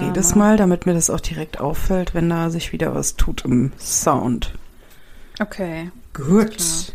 [0.00, 3.72] jedes Mal, damit mir das auch direkt auffällt, wenn da sich wieder was tut im
[3.78, 4.52] Sound.
[5.38, 5.90] Okay.
[6.12, 6.94] Gut.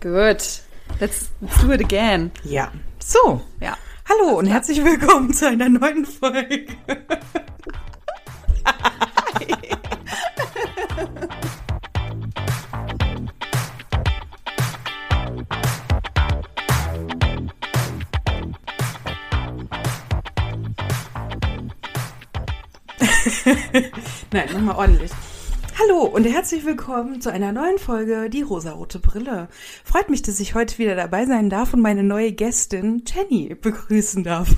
[0.00, 0.10] Gut.
[0.10, 0.62] Let's,
[1.00, 1.30] let's
[1.60, 2.30] do it again.
[2.44, 2.70] Ja.
[2.98, 3.40] So.
[3.60, 3.76] Ja.
[4.08, 6.66] Hallo und herzlich willkommen zu einer neuen Folge.
[24.32, 25.12] Nein, nochmal ordentlich.
[25.78, 29.48] Hallo und herzlich willkommen zu einer neuen Folge Die rosarote Brille.
[29.84, 34.24] Freut mich, dass ich heute wieder dabei sein darf und meine neue Gästin Jenny begrüßen
[34.24, 34.48] darf.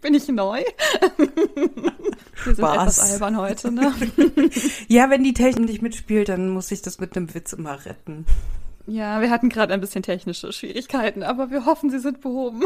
[0.00, 0.60] Bin ich neu?
[2.44, 3.92] Wir sind etwas albern heute, ne?
[4.88, 8.26] ja, wenn die Technik nicht mitspielt, dann muss ich das mit einem Witz immer retten.
[8.86, 12.64] Ja, wir hatten gerade ein bisschen technische Schwierigkeiten, aber wir hoffen, sie sind behoben.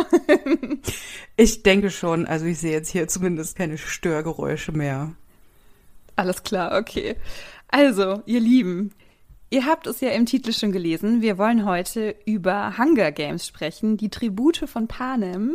[1.37, 2.27] ich denke schon.
[2.27, 5.13] Also ich sehe jetzt hier zumindest keine Störgeräusche mehr.
[6.19, 7.15] Alles klar, okay.
[7.69, 8.91] Also, ihr Lieben,
[9.51, 11.23] ihr habt es ja im Titel schon gelesen.
[11.23, 15.55] Wir wollen heute über Hunger Games sprechen, die Tribute von Panem.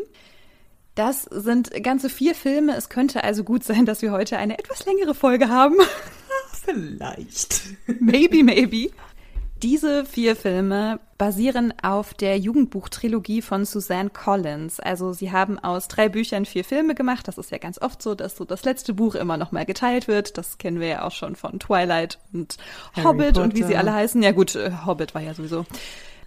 [0.95, 2.77] Das sind ganze vier Filme.
[2.77, 5.75] Es könnte also gut sein, dass wir heute eine etwas längere Folge haben.
[6.53, 7.63] Vielleicht.
[7.99, 8.89] maybe, maybe.
[9.63, 14.81] Diese vier Filme basieren auf der Jugendbuchtrilogie von Suzanne Collins.
[14.81, 17.29] Also sie haben aus drei Büchern vier Filme gemacht.
[17.29, 20.09] Das ist ja ganz oft so, dass so das letzte Buch immer noch mal geteilt
[20.09, 20.37] wird.
[20.37, 22.57] Das kennen wir ja auch schon von Twilight und
[22.91, 23.43] Harry Hobbit Potter.
[23.43, 24.21] und wie sie alle heißen.
[24.21, 25.65] Ja gut, äh, Hobbit war ja sowieso.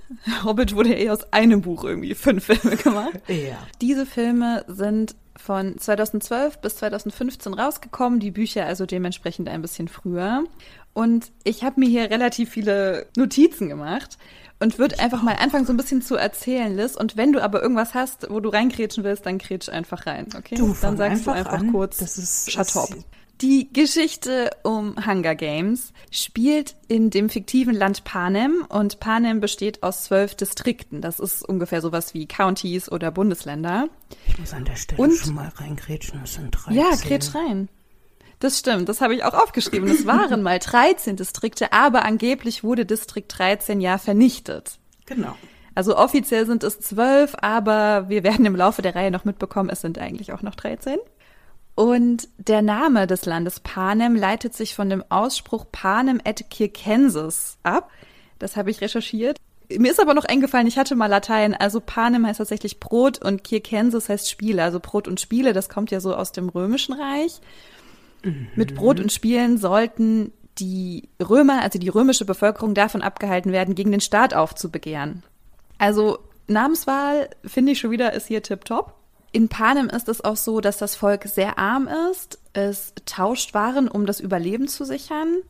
[0.45, 3.21] Hobbit wurde ja eh aus einem Buch irgendwie fünf Filme gemacht.
[3.29, 3.59] Ja.
[3.81, 10.45] Diese Filme sind von 2012 bis 2015 rausgekommen, die Bücher also dementsprechend ein bisschen früher.
[10.93, 14.17] Und ich habe mir hier relativ viele Notizen gemacht
[14.61, 16.97] und würde einfach mal anfangen, so ein bisschen zu erzählen, Liz.
[16.97, 20.55] Und wenn du aber irgendwas hast, wo du reingrätschen willst, dann grätsch einfach rein, okay?
[20.55, 21.73] Du, dann sagst einfach du einfach an.
[21.73, 22.89] kurz, das ist, shut up.
[23.43, 30.05] Die Geschichte um Hunger Games spielt in dem fiktiven Land Panem und Panem besteht aus
[30.05, 31.03] zwölf Distrikten.
[31.03, 33.89] Das ist ungefähr sowas wie Counties oder Bundesländer.
[34.27, 36.75] Ich muss an der Stelle und, schon mal reingrätschen, das sind 13.
[36.75, 37.69] Ja, grätsch rein.
[38.39, 39.91] Das stimmt, das habe ich auch aufgeschrieben.
[39.91, 44.79] Es waren mal 13 Distrikte, aber angeblich wurde Distrikt 13 ja vernichtet.
[45.05, 45.37] Genau.
[45.75, 49.83] Also offiziell sind es zwölf, aber wir werden im Laufe der Reihe noch mitbekommen, es
[49.83, 50.97] sind eigentlich auch noch 13.
[51.77, 57.91] Und der Name des Landes Panem leitet sich von dem Ausspruch Panem et Circenses ab.
[58.39, 59.37] Das habe ich recherchiert.
[59.69, 63.47] Mir ist aber noch eingefallen, ich hatte mal Latein, also Panem heißt tatsächlich Brot und
[63.47, 67.41] Circenses heißt Spiele, also Brot und Spiele, das kommt ja so aus dem Römischen Reich.
[68.55, 73.91] Mit Brot und Spielen sollten die Römer, also die römische Bevölkerung, davon abgehalten werden, gegen
[73.91, 75.23] den Staat aufzubegehren.
[75.79, 78.96] Also Namenswahl finde ich schon wieder ist hier tipptopp.
[79.37, 82.39] In Panem ist es auch so, dass das Volk sehr arm ist.
[82.55, 85.43] Es tauscht Waren, um das Überleben zu sichern.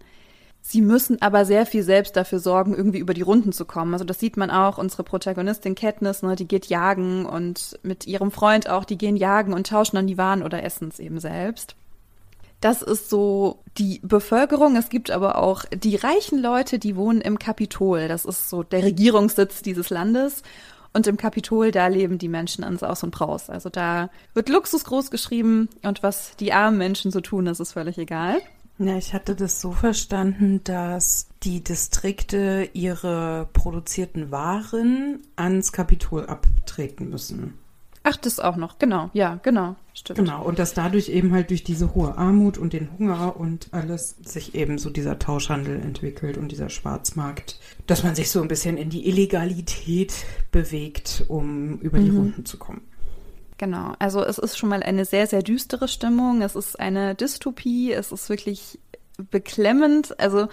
[0.60, 3.92] Sie müssen aber sehr viel selbst dafür sorgen, irgendwie über die Runden zu kommen.
[3.92, 8.32] Also das sieht man auch, unsere Protagonistin Katniss, ne, die geht jagen und mit ihrem
[8.32, 11.76] Freund auch, die gehen jagen und tauschen dann die Waren oder essen es eben selbst.
[12.60, 14.74] Das ist so die Bevölkerung.
[14.74, 18.08] Es gibt aber auch die reichen Leute, die wohnen im Kapitol.
[18.08, 20.42] Das ist so der Regierungssitz dieses Landes.
[20.96, 23.50] Und im Kapitol, da leben die Menschen an Saus und Braus.
[23.50, 27.74] Also da wird Luxus groß geschrieben und was die armen Menschen so tun, das ist
[27.74, 28.38] völlig egal.
[28.78, 37.10] Ja, ich hatte das so verstanden, dass die Distrikte ihre produzierten Waren ans Kapitol abtreten
[37.10, 37.58] müssen.
[38.08, 40.20] Ach, das auch noch, genau, ja, genau, stimmt.
[40.20, 44.14] Genau, und dass dadurch eben halt durch diese hohe Armut und den Hunger und alles
[44.24, 47.58] sich eben so dieser Tauschhandel entwickelt und dieser Schwarzmarkt,
[47.88, 50.14] dass man sich so ein bisschen in die Illegalität
[50.52, 52.18] bewegt, um über die mhm.
[52.18, 52.82] Runden zu kommen.
[53.58, 57.90] Genau, also es ist schon mal eine sehr, sehr düstere Stimmung, es ist eine Dystopie,
[57.90, 58.78] es ist wirklich
[59.32, 60.46] beklemmend, also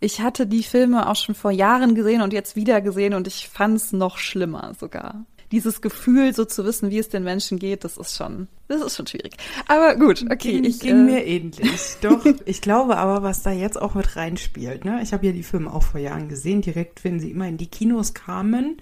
[0.00, 3.50] ich hatte die Filme auch schon vor Jahren gesehen und jetzt wieder gesehen und ich
[3.50, 7.84] fand es noch schlimmer sogar dieses Gefühl, so zu wissen, wie es den Menschen geht,
[7.84, 9.36] das ist schon, das ist schon schwierig.
[9.66, 10.52] Aber gut, okay.
[10.52, 11.96] Ging, ich, ging äh, mir ähnlich.
[12.02, 15.00] Doch, ich glaube aber, was da jetzt auch mit reinspielt, ne?
[15.02, 17.66] Ich habe ja die Filme auch vor Jahren gesehen, direkt, wenn sie immer in die
[17.66, 18.76] Kinos kamen,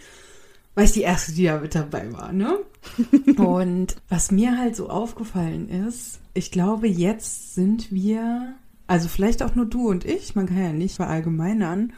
[0.75, 2.59] weil ich die erste, die da mit dabei war, ne?
[3.37, 8.55] Und was mir halt so aufgefallen ist, ich glaube, jetzt sind wir,
[8.87, 11.93] also vielleicht auch nur du und ich, man kann ja nicht verallgemeinern,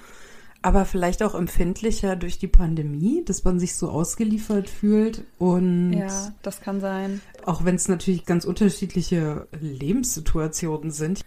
[0.62, 6.32] aber vielleicht auch empfindlicher durch die Pandemie, dass man sich so ausgeliefert fühlt und ja,
[6.42, 7.20] das kann sein.
[7.44, 11.20] Auch wenn es natürlich ganz unterschiedliche Lebenssituationen sind.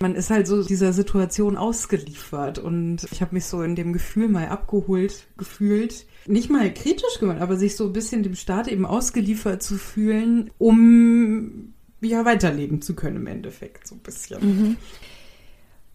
[0.00, 4.28] Man ist halt so dieser Situation ausgeliefert und ich habe mich so in dem Gefühl
[4.28, 6.06] mal abgeholt gefühlt.
[6.26, 10.50] Nicht mal kritisch gemacht, aber sich so ein bisschen dem Staat eben ausgeliefert zu fühlen,
[10.58, 14.76] um ja weiterleben zu können im Endeffekt, so ein bisschen.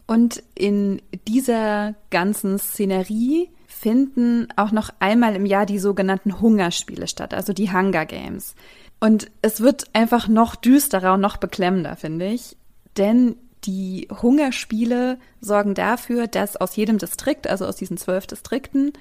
[0.09, 7.35] Und in dieser ganzen Szenerie finden auch noch einmal im Jahr die sogenannten Hungerspiele statt,
[7.35, 8.56] also die Hunger Games.
[9.00, 12.57] Und es wird einfach noch düsterer und noch beklemmender, finde ich.
[12.97, 13.35] Denn
[13.65, 18.94] die Hungerspiele sorgen dafür, dass aus jedem Distrikt, also aus diesen zwölf Distrikten,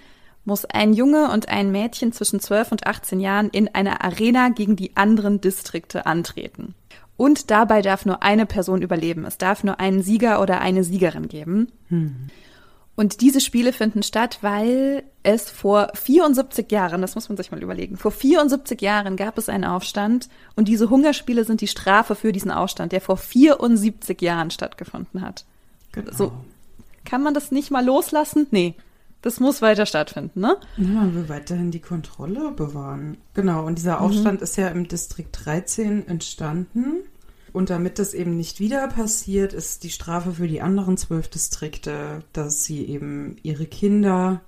[0.45, 4.77] muss ein Junge und ein Mädchen zwischen 12 und 18 Jahren in einer Arena gegen
[4.77, 6.75] die anderen Distrikte antreten.
[7.19, 9.27] Und dabei darf nur eine Person überleben.
[9.27, 11.69] Es darf nur einen Sieger oder eine Siegerin geben.
[12.95, 17.63] Und diese Spiele finden statt, weil es vor 74 Jahren, das muss man sich mal
[17.63, 22.33] überlegen, vor 74 Jahren gab es einen Aufstand und diese Hungerspiele sind die Strafe für
[22.33, 25.45] diesen Aufstand, der vor 74 Jahren stattgefunden hat.
[25.93, 26.13] Genau.
[26.13, 26.33] So,
[27.05, 28.47] kann man das nicht mal loslassen?
[28.53, 28.75] Nee,
[29.23, 30.57] das muss weiter stattfinden, ne?
[30.77, 33.19] Ja, man will weiterhin die Kontrolle bewahren.
[33.35, 37.03] Genau, und dieser Aufstand ist ja im Distrikt 13 entstanden.
[37.53, 42.23] Und damit das eben nicht wieder passiert, ist die Strafe für die anderen zwölf Distrikte,
[42.33, 44.43] dass sie eben ihre Kinder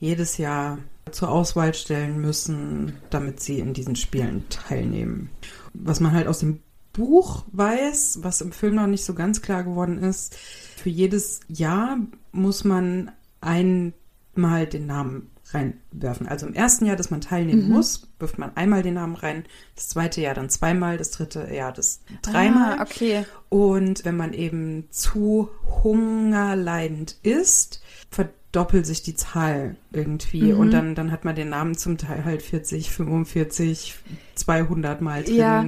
[0.00, 0.78] jedes Jahr
[1.10, 5.30] zur Auswahl stellen müssen, damit sie in diesen Spielen teilnehmen.
[5.74, 6.60] Was man halt aus dem
[6.92, 11.98] Buch weiß, was im Film noch nicht so ganz klar geworden ist, für jedes Jahr
[12.32, 13.10] muss man
[13.42, 16.28] einmal den Namen reinwerfen.
[16.28, 19.44] Also im ersten Jahr, dass man teilnehmen muss, wirft man einmal den Namen rein,
[19.74, 22.78] das zweite Jahr dann zweimal, das dritte Jahr das dreimal.
[22.78, 23.26] Ah, okay.
[23.48, 25.50] Und wenn man eben zu
[25.82, 30.52] hungerleidend ist, verdoppelt sich die Zahl irgendwie.
[30.52, 33.94] Und dann, dann hat man den Namen zum Teil halt 40, 45,
[34.34, 35.36] 200 Mal drin.
[35.36, 35.64] Ja.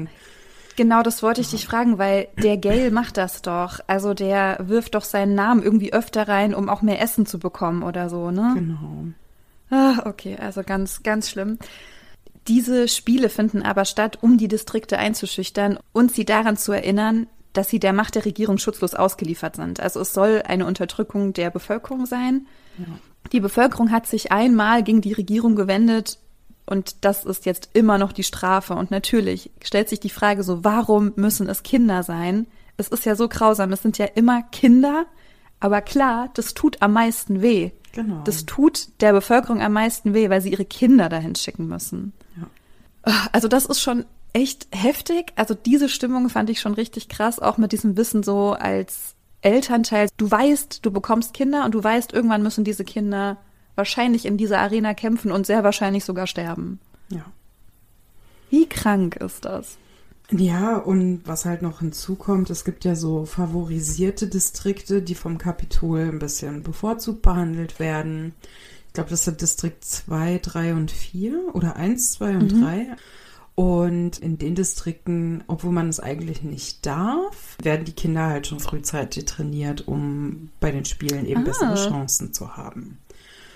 [0.76, 3.78] Genau, das wollte ich dich fragen, weil der Gale macht das doch.
[3.86, 7.82] Also der wirft doch seinen Namen irgendwie öfter rein, um auch mehr Essen zu bekommen
[7.82, 8.52] oder so, ne?
[8.54, 9.06] Genau.
[9.70, 11.58] Ah, okay, also ganz, ganz schlimm.
[12.48, 17.70] Diese Spiele finden aber statt, um die Distrikte einzuschüchtern und sie daran zu erinnern, dass
[17.70, 19.80] sie der Macht der Regierung schutzlos ausgeliefert sind.
[19.80, 22.46] Also es soll eine Unterdrückung der Bevölkerung sein.
[23.32, 26.18] Die Bevölkerung hat sich einmal gegen die Regierung gewendet
[26.66, 28.74] und das ist jetzt immer noch die Strafe.
[28.74, 32.46] Und natürlich stellt sich die Frage so, warum müssen es Kinder sein?
[32.76, 35.06] Es ist ja so grausam, es sind ja immer Kinder,
[35.60, 37.70] aber klar, das tut am meisten weh.
[37.92, 38.22] Genau.
[38.24, 42.12] Das tut der Bevölkerung am meisten weh, weil sie ihre Kinder dahin schicken müssen.
[42.36, 43.12] Ja.
[43.32, 45.32] Also das ist schon echt heftig.
[45.36, 50.08] Also diese Stimmung fand ich schon richtig krass, auch mit diesem Wissen so als Elternteil.
[50.16, 53.36] Du weißt, du bekommst Kinder und du weißt, irgendwann müssen diese Kinder
[53.76, 56.78] wahrscheinlich in dieser Arena kämpfen und sehr wahrscheinlich sogar sterben.
[57.10, 57.24] Ja.
[58.50, 59.76] Wie krank ist das?
[60.30, 66.00] Ja, und was halt noch hinzukommt, es gibt ja so favorisierte Distrikte, die vom Kapitol
[66.00, 68.32] ein bisschen bevorzugt behandelt werden.
[68.88, 72.96] Ich glaube, das sind Distrikt 2, 3 und 4 oder 1, 2 und 3.
[73.56, 78.60] Und in den Distrikten, obwohl man es eigentlich nicht darf, werden die Kinder halt schon
[78.60, 81.44] frühzeitig trainiert, um bei den Spielen eben Ah.
[81.44, 82.98] bessere Chancen zu haben.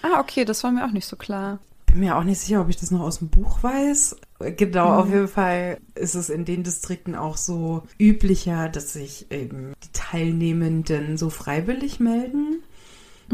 [0.03, 1.59] Ah, okay, das war mir auch nicht so klar.
[1.87, 4.17] Bin mir auch nicht sicher, ob ich das noch aus dem Buch weiß.
[4.57, 9.73] Genau, auf jeden Fall ist es in den Distrikten auch so üblicher, dass sich eben
[9.83, 12.63] die Teilnehmenden so freiwillig melden.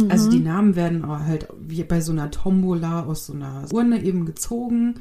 [0.09, 4.27] Also die Namen werden halt wie bei so einer Tombola aus so einer Urne eben
[4.27, 5.01] gezogen.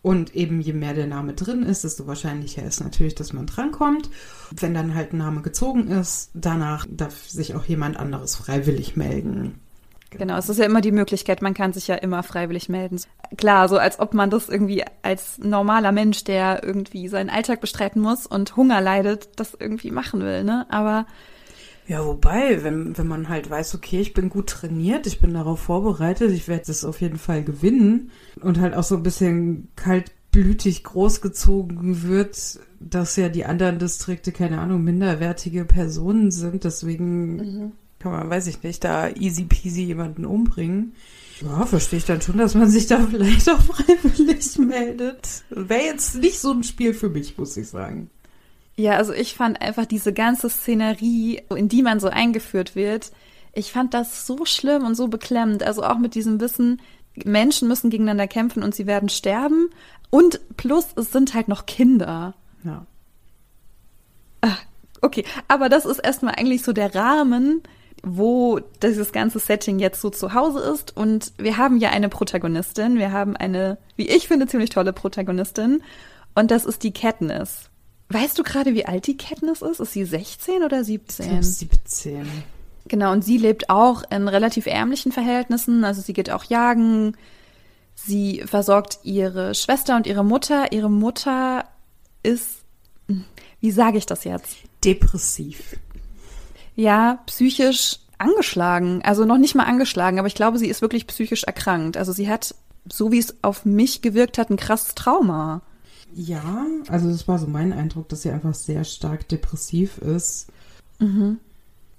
[0.00, 4.10] Und eben je mehr der Name drin ist, desto wahrscheinlicher ist natürlich, dass man drankommt.
[4.50, 9.60] Wenn dann halt ein Name gezogen ist, danach darf sich auch jemand anderes freiwillig melden.
[10.18, 13.00] Genau, es ist ja immer die Möglichkeit, man kann sich ja immer freiwillig melden.
[13.36, 18.00] Klar, so als ob man das irgendwie als normaler Mensch, der irgendwie seinen Alltag bestreiten
[18.02, 20.66] muss und Hunger leidet, das irgendwie machen will, ne?
[20.70, 21.06] Aber
[21.86, 25.60] Ja, wobei, wenn, wenn man halt weiß, okay, ich bin gut trainiert, ich bin darauf
[25.60, 30.84] vorbereitet, ich werde das auf jeden Fall gewinnen und halt auch so ein bisschen kaltblütig
[30.84, 38.28] großgezogen wird, dass ja die anderen Distrikte, keine Ahnung, minderwertige Personen sind, deswegen kann man,
[38.28, 40.94] weiß ich nicht, da easy peasy jemanden umbringen.
[41.40, 45.44] Ja, verstehe ich dann schon, dass man sich da vielleicht auch freiwillig meldet.
[45.50, 48.10] Wäre jetzt nicht so ein Spiel für mich, muss ich sagen.
[48.76, 53.12] Ja, also ich fand einfach diese ganze Szenerie, in die man so eingeführt wird,
[53.54, 55.62] ich fand das so schlimm und so beklemmend.
[55.62, 56.80] Also auch mit diesem Wissen,
[57.24, 59.68] Menschen müssen gegeneinander kämpfen und sie werden sterben.
[60.10, 62.34] Und plus, es sind halt noch Kinder.
[62.64, 62.86] Ja.
[65.02, 67.62] Okay, aber das ist erstmal eigentlich so der Rahmen,
[68.02, 70.96] wo dieses ganze Setting jetzt so zu Hause ist.
[70.96, 72.98] Und wir haben ja eine Protagonistin.
[72.98, 75.82] Wir haben eine, wie ich finde, ziemlich tolle Protagonistin.
[76.34, 77.70] Und das ist die Katniss.
[78.08, 79.80] Weißt du gerade, wie alt die Katniss ist?
[79.80, 81.28] Ist sie 16 oder Ich 17?
[81.28, 82.26] glaub, 17.
[82.88, 85.84] Genau, und sie lebt auch in relativ ärmlichen Verhältnissen.
[85.84, 87.16] Also sie geht auch jagen.
[87.94, 90.72] Sie versorgt ihre Schwester und ihre Mutter.
[90.72, 91.64] Ihre Mutter
[92.22, 92.62] ist
[93.60, 94.56] wie sage ich das jetzt?
[94.84, 95.76] Depressiv.
[96.74, 99.02] Ja, psychisch angeschlagen.
[99.02, 101.96] Also noch nicht mal angeschlagen, aber ich glaube, sie ist wirklich psychisch erkrankt.
[101.96, 102.54] Also sie hat,
[102.90, 105.62] so wie es auf mich gewirkt hat, ein krasses Trauma.
[106.14, 110.48] Ja, also das war so mein Eindruck, dass sie einfach sehr stark depressiv ist.
[110.98, 111.38] Mhm.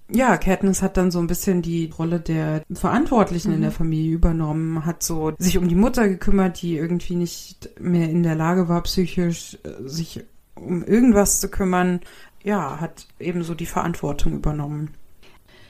[0.09, 3.55] Ja, Katniss hat dann so ein bisschen die Rolle der Verantwortlichen mhm.
[3.55, 8.09] in der Familie übernommen, hat so sich um die Mutter gekümmert, die irgendwie nicht mehr
[8.09, 10.23] in der Lage war, psychisch äh, sich
[10.55, 12.01] um irgendwas zu kümmern.
[12.43, 14.91] Ja, hat ebenso die Verantwortung übernommen.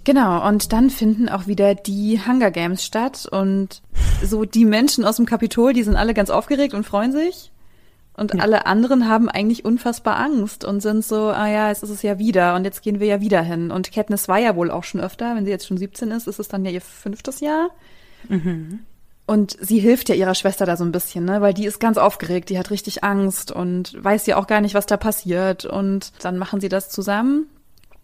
[0.04, 3.82] Genau, und dann finden auch wieder die Hunger Games statt und
[4.22, 7.52] so die Menschen aus dem Kapitol, die sind alle ganz aufgeregt und freuen sich.
[8.16, 8.42] Und ja.
[8.42, 12.20] alle anderen haben eigentlich unfassbar Angst und sind so, ah ja, jetzt ist es ja
[12.20, 13.72] wieder und jetzt gehen wir ja wieder hin.
[13.72, 16.40] Und Katniss war ja wohl auch schon öfter, wenn sie jetzt schon 17 ist, ist
[16.40, 17.70] es dann ja ihr fünftes Jahr.
[18.30, 18.82] Mhm.
[19.26, 21.40] Und sie hilft ja ihrer Schwester da so ein bisschen, ne?
[21.40, 24.76] Weil die ist ganz aufgeregt, die hat richtig Angst und weiß ja auch gar nicht,
[24.76, 25.66] was da passiert.
[25.66, 27.48] Und dann machen sie das zusammen.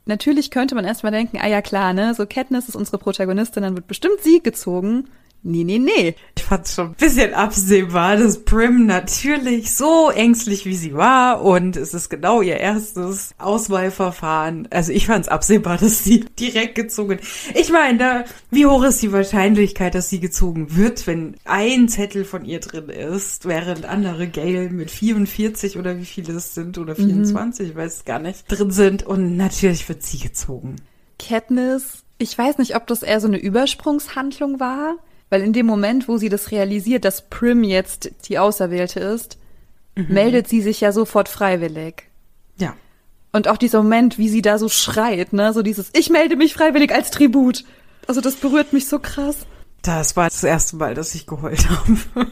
[0.05, 2.13] Natürlich könnte man erstmal denken, ah ja klar, ne?
[2.15, 5.09] So Katniss ist unsere Protagonistin, dann wird bestimmt sie gezogen.
[5.41, 6.15] Nee, nee, nee.
[6.35, 11.41] Ich fand es schon ein bisschen absehbar, dass Prim natürlich so ängstlich wie sie war
[11.41, 14.67] und es ist genau ihr erstes Auswahlverfahren.
[14.69, 17.19] Also ich fand es absehbar, dass sie direkt gezogen.
[17.55, 22.43] Ich meine, wie hoch ist die Wahrscheinlichkeit, dass sie gezogen wird, wenn ein Zettel von
[22.43, 27.65] ihr drin ist, während andere Gale mit 44 oder wie viele es sind oder 24,
[27.65, 27.71] mhm.
[27.71, 30.75] ich weiß es gar nicht, drin sind und natürlich wird sie gezogen.
[31.17, 34.97] Katniss ich weiß nicht, ob das eher so eine Übersprungshandlung war,
[35.29, 39.37] weil in dem Moment, wo sie das realisiert, dass Prim jetzt die Auserwählte ist,
[39.95, 40.07] mhm.
[40.09, 42.09] meldet sie sich ja sofort freiwillig.
[42.57, 42.75] Ja.
[43.31, 46.53] Und auch dieser Moment, wie sie da so schreit, ne, so dieses Ich melde mich
[46.53, 47.63] freiwillig als Tribut.
[48.07, 49.45] Also das berührt mich so krass.
[49.83, 52.27] Das war das erste Mal, dass ich geheult habe.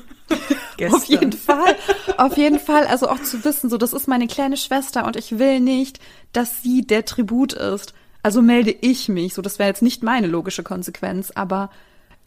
[0.92, 1.76] auf jeden Fall,
[2.18, 2.88] auf jeden Fall.
[2.88, 6.00] Also auch zu wissen, so das ist meine kleine Schwester und ich will nicht,
[6.34, 7.94] dass sie der Tribut ist.
[8.24, 9.36] Also melde ich mich.
[9.36, 11.70] So, das wäre jetzt nicht meine logische Konsequenz, aber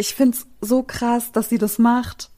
[0.01, 2.31] ich finde es so krass, dass sie das macht.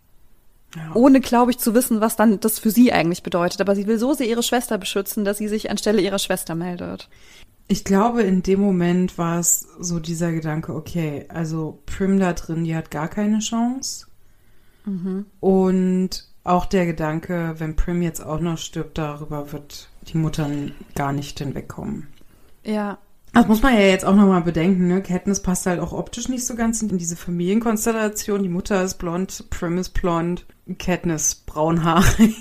[0.75, 0.95] Ja.
[0.95, 3.61] Ohne, glaube ich, zu wissen, was dann das für sie eigentlich bedeutet.
[3.61, 7.09] Aber sie will so sehr ihre Schwester beschützen, dass sie sich anstelle ihrer Schwester meldet.
[7.69, 12.65] Ich glaube, in dem Moment war es so dieser Gedanke, okay, also Prim da drin,
[12.65, 14.07] die hat gar keine Chance.
[14.85, 15.27] Mhm.
[15.41, 20.51] Und auch der Gedanke, wenn Prim jetzt auch noch stirbt, darüber wird die Mutter
[20.97, 22.09] gar nicht hinwegkommen.
[22.65, 22.99] Ja,
[23.33, 25.03] das muss man ja jetzt auch nochmal bedenken, ne?
[25.03, 28.43] Katniss passt halt auch optisch nicht so ganz in diese Familienkonstellation.
[28.43, 30.45] Die Mutter ist blond, Prim ist blond,
[30.79, 32.37] Katniss braunhaarig.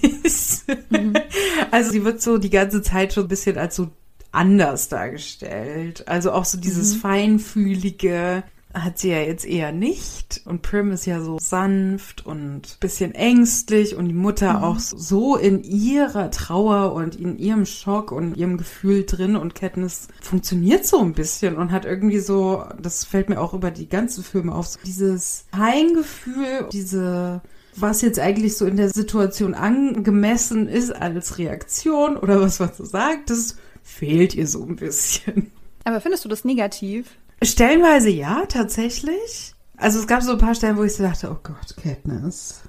[0.89, 1.13] Mhm.
[1.71, 3.91] Also sie wird so die ganze Zeit schon ein bisschen als so
[4.33, 6.07] anders dargestellt.
[6.07, 7.00] Also auch so dieses mhm.
[7.00, 10.41] feinfühlige, hat sie ja jetzt eher nicht.
[10.45, 14.63] Und Prim ist ja so sanft und bisschen ängstlich und die Mutter mhm.
[14.63, 20.07] auch so in ihrer Trauer und in ihrem Schock und ihrem Gefühl drin und Katniss
[20.21, 24.23] funktioniert so ein bisschen und hat irgendwie so, das fällt mir auch über die ganzen
[24.23, 27.41] Filme auf, so dieses Heimgefühl, diese
[27.75, 32.83] was jetzt eigentlich so in der Situation angemessen ist als Reaktion oder was man so
[32.83, 35.51] sagt, das fehlt ihr so ein bisschen.
[35.83, 37.17] Aber findest du das negativ?
[37.43, 39.53] Stellenweise ja, tatsächlich.
[39.77, 42.62] Also es gab so ein paar Stellen, wo ich so dachte, oh Gott, Katniss,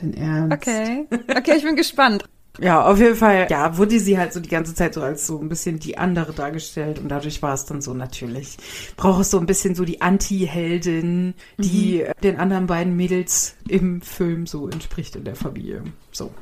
[0.00, 0.56] dein Ernst.
[0.56, 1.06] Okay,
[1.36, 2.24] okay, ich bin gespannt.
[2.58, 5.38] Ja, auf jeden Fall, ja, wurde sie halt so die ganze Zeit so als so
[5.38, 8.56] ein bisschen die andere dargestellt und dadurch war es dann so natürlich.
[8.96, 12.20] Braucht es so ein bisschen so die Anti-Heldin, die mhm.
[12.22, 15.84] den anderen beiden Mädels im Film so entspricht in der Familie.
[16.12, 16.32] So.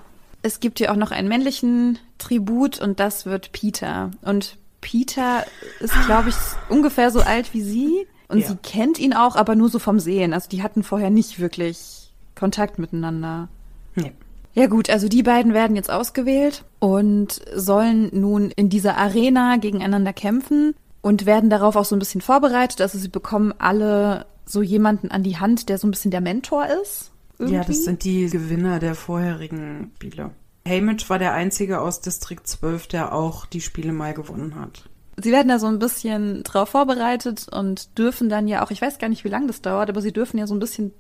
[0.43, 4.11] Es gibt hier auch noch einen männlichen Tribut und das wird Peter.
[4.23, 5.45] Und Peter
[5.81, 6.37] ist, glaube ich,
[6.69, 8.07] ungefähr so alt wie sie.
[8.29, 8.49] Und ja.
[8.49, 10.35] sie kennt ihn auch, aber nur so vom Sehen.
[10.35, 13.49] Also die hatten vorher nicht wirklich Kontakt miteinander.
[13.95, 14.13] Nee.
[14.55, 20.13] Ja gut, also die beiden werden jetzt ausgewählt und sollen nun in dieser Arena gegeneinander
[20.13, 22.81] kämpfen und werden darauf auch so ein bisschen vorbereitet.
[22.81, 26.67] Also sie bekommen alle so jemanden an die Hand, der so ein bisschen der Mentor
[26.83, 27.13] ist.
[27.39, 27.57] Irgendwie.
[27.57, 30.31] Ja, das sind die Gewinner der vorherigen Spiele.
[30.69, 34.89] Hamish war der einzige aus Distrikt 12, der auch die Spiele mal gewonnen hat.
[35.17, 38.99] Sie werden da so ein bisschen drauf vorbereitet und dürfen dann ja auch, ich weiß
[38.99, 40.93] gar nicht, wie lange das dauert, aber sie dürfen ja so ein bisschen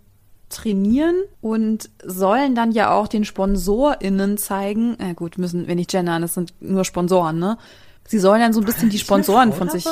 [0.48, 6.22] trainieren und sollen dann ja auch den SponsorInnen zeigen, na gut, müssen wir nicht gendern,
[6.22, 7.58] das sind nur Sponsoren, ne?
[8.06, 9.84] Sie sollen dann so ein bisschen die Sponsoren von sich.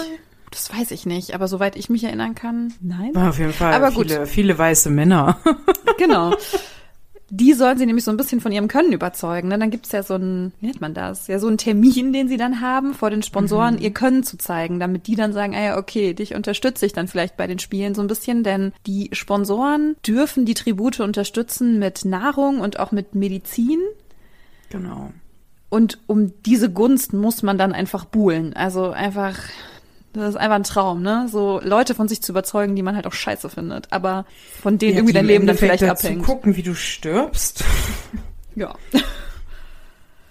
[0.50, 3.14] Das weiß ich nicht, aber soweit ich mich erinnern kann, nein.
[3.14, 3.74] Auf jeden Fall.
[3.74, 4.28] Aber viele, gut.
[4.28, 5.38] viele weiße Männer.
[5.98, 6.34] genau.
[7.38, 9.48] Die sollen sie nämlich so ein bisschen von ihrem Können überzeugen.
[9.48, 9.58] Ne?
[9.58, 11.26] Dann gibt's ja so ein, wie nennt man das?
[11.26, 13.82] Ja, so einen Termin, den sie dann haben, vor den Sponsoren mhm.
[13.82, 17.08] ihr Können zu zeigen, damit die dann sagen, ah ja, okay, dich unterstütze ich dann
[17.08, 22.06] vielleicht bei den Spielen so ein bisschen, denn die Sponsoren dürfen die Tribute unterstützen mit
[22.06, 23.80] Nahrung und auch mit Medizin.
[24.70, 25.10] Genau.
[25.68, 28.54] Und um diese Gunst muss man dann einfach buhlen.
[28.54, 29.36] Also einfach,
[30.20, 31.26] das ist einfach ein Traum, ne?
[31.30, 33.92] So Leute von sich zu überzeugen, die man halt auch scheiße findet.
[33.92, 34.24] Aber
[34.62, 36.24] von denen Ja, irgendwie dein Leben dann vielleicht abhängt.
[36.24, 37.64] gucken, wie du stirbst.
[38.58, 38.74] Ja.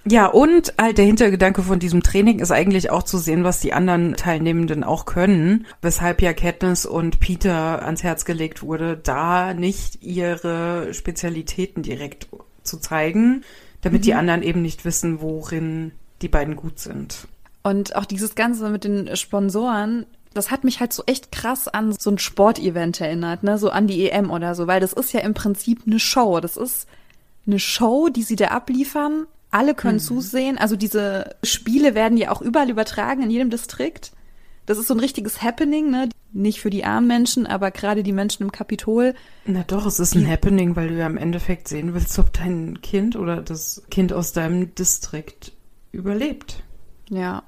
[0.07, 3.73] Ja, und halt der Hintergedanke von diesem Training ist eigentlich auch zu sehen, was die
[3.73, 10.03] anderen Teilnehmenden auch können, weshalb ja Katniss und Peter ans Herz gelegt wurde, da nicht
[10.03, 12.27] ihre Spezialitäten direkt
[12.61, 13.43] zu zeigen,
[13.81, 17.27] damit die anderen eben nicht wissen, worin die beiden gut sind.
[17.65, 20.05] Und auch dieses Ganze mit den Sponsoren,
[20.35, 23.87] das hat mich halt so echt krass an so ein Sportevent erinnert, ne, so an
[23.87, 26.39] die EM oder so, weil das ist ja im Prinzip eine Show.
[26.41, 26.87] Das ist
[27.47, 29.25] eine Show, die sie da abliefern.
[29.49, 30.59] Alle können zusehen.
[30.59, 34.11] Also diese Spiele werden ja auch überall übertragen, in jedem Distrikt.
[34.67, 36.09] Das ist so ein richtiges Happening, ne?
[36.33, 39.15] Nicht für die armen Menschen, aber gerade die Menschen im Kapitol.
[39.47, 42.79] Na doch, es ist ein Happening, weil du ja im Endeffekt sehen willst, ob dein
[42.83, 45.51] Kind oder das Kind aus deinem Distrikt
[45.91, 46.61] überlebt.
[47.09, 47.41] Ja.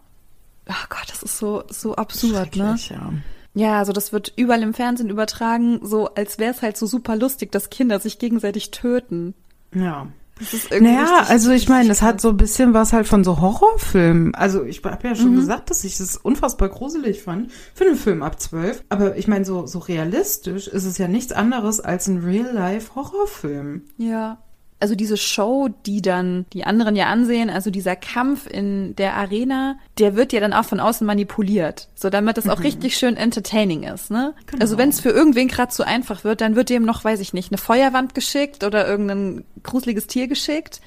[0.67, 2.75] Ach Gott, das ist so, so absurd, ne?
[2.89, 3.13] Ja.
[3.53, 7.15] Ja, also das wird überall im Fernsehen übertragen, so als wäre es halt so super
[7.15, 9.33] lustig, dass Kinder sich gegenseitig töten.
[9.74, 10.07] ja.
[10.39, 13.24] Das ist irgendwie Naja, also ich meine, es hat so ein bisschen was halt von
[13.24, 14.36] so Horrorfilmen.
[14.36, 15.38] Also ich habe ja schon Mhm.
[15.38, 18.83] gesagt, dass ich das unfassbar gruselig fand für einen Film ab zwölf.
[18.89, 23.81] Aber ich meine, so, so realistisch ist es ja nichts anderes als ein Real-Life-Horrorfilm.
[23.97, 24.38] Ja.
[24.79, 29.77] Also diese Show, die dann die anderen ja ansehen, also dieser Kampf in der Arena,
[29.98, 33.84] der wird ja dann auch von außen manipuliert, so damit das auch richtig schön entertaining
[33.84, 34.36] ist, ne?
[34.46, 34.62] Genau.
[34.62, 37.34] Also wenn es für irgendwen gerade zu einfach wird, dann wird dem noch, weiß ich
[37.34, 40.79] nicht, eine Feuerwand geschickt oder irgendein gruseliges Tier geschickt,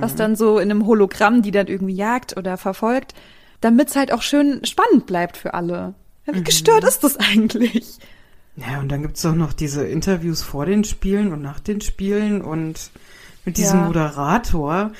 [0.00, 3.14] was dann so in einem Hologramm, die dann irgendwie jagt oder verfolgt,
[3.60, 5.94] damit es halt auch schön spannend bleibt für alle.
[6.26, 7.98] Wie gestört ist das eigentlich?
[8.56, 12.42] Ja, und dann gibt's doch noch diese Interviews vor den Spielen und nach den Spielen
[12.42, 12.90] und
[13.44, 13.84] mit diesem Ja.
[13.86, 14.90] Moderator.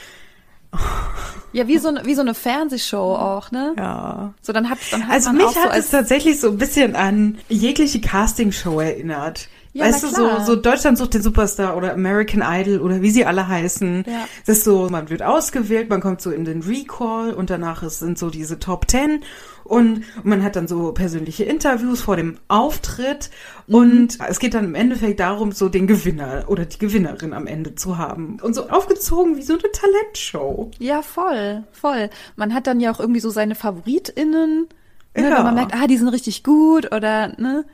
[1.52, 3.75] Ja, wie so, eine- wie so eine Fernsehshow auch, ne?
[3.76, 4.35] Ja.
[4.40, 6.49] So, dann hat, dann hat Also man mich auch so hat als, es tatsächlich so
[6.49, 9.48] ein bisschen an jegliche Castingshow erinnert.
[9.72, 13.24] Ja, weißt du, so, so Deutschland sucht den Superstar oder American Idol oder wie sie
[13.24, 14.04] alle heißen.
[14.06, 14.26] Ja.
[14.44, 18.18] Das ist so, man wird ausgewählt, man kommt so in den Recall und danach sind
[18.18, 19.22] so diese Top Ten
[19.62, 23.30] und man hat dann so persönliche Interviews vor dem Auftritt
[23.68, 23.74] Mhm.
[23.76, 27.76] und es geht dann im Endeffekt darum, so den Gewinner oder die Gewinnerin am Ende
[27.76, 28.38] zu haben.
[28.42, 30.72] Und so aufgezogen wie so eine Talentshow.
[30.80, 32.11] Ja, voll, voll.
[32.35, 34.66] Man hat dann ja auch irgendwie so seine FavoritInnen,
[35.16, 35.37] ne, Ja.
[35.37, 37.64] wenn man merkt, ah, die sind richtig gut oder, ne?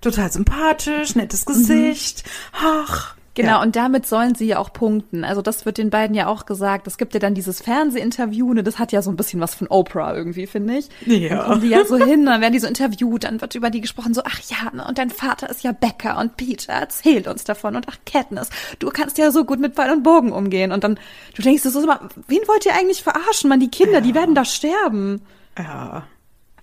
[0.00, 2.24] Total sympathisch, nettes Gesicht.
[2.52, 3.14] Ach.
[3.34, 3.62] Genau, Ja.
[3.62, 5.22] und damit sollen sie ja auch punkten.
[5.22, 6.86] Also das wird den beiden ja auch gesagt.
[6.86, 9.66] Es gibt ja dann dieses Fernsehinterview, ne, das hat ja so ein bisschen was von
[9.68, 10.88] Oprah irgendwie, finde ich.
[11.04, 11.36] Ja.
[11.36, 13.82] Dann kommen die ja so hin, dann werden die so interviewt, dann wird über die
[13.82, 17.44] gesprochen, so, ach ja, ne, und dein Vater ist ja Bäcker und Peter erzählt uns
[17.44, 20.72] davon und ach, Katniss, du kannst ja so gut mit Pfeil und Bogen umgehen.
[20.72, 20.98] Und dann,
[21.34, 23.50] du denkst, das ist immer, wen wollt ihr eigentlich verarschen?
[23.50, 25.20] Man, die Kinder, die werden da sterben.
[25.58, 26.04] Ja.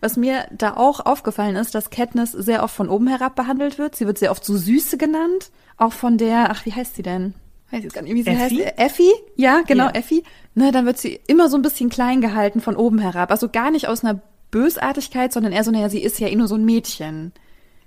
[0.03, 3.95] Was mir da auch aufgefallen ist, dass Katniss sehr oft von oben herab behandelt wird.
[3.95, 5.49] Sie wird sehr oft so Süße genannt.
[5.77, 7.35] Auch von der, ach, wie heißt sie denn?
[7.71, 8.57] Weiß jetzt gar nicht, wie sie Effi?
[8.57, 8.77] heißt.
[8.77, 9.09] Äh, Effi?
[9.37, 9.91] Ja, genau, Ja.
[9.91, 10.25] Effi.
[10.55, 13.31] Ne, dann wird sie immer so ein bisschen klein gehalten von oben herab.
[13.31, 14.19] Also gar nicht aus einer
[14.51, 17.31] Bösartigkeit, sondern eher so, naja, sie ist ja eh nur so ein Mädchen.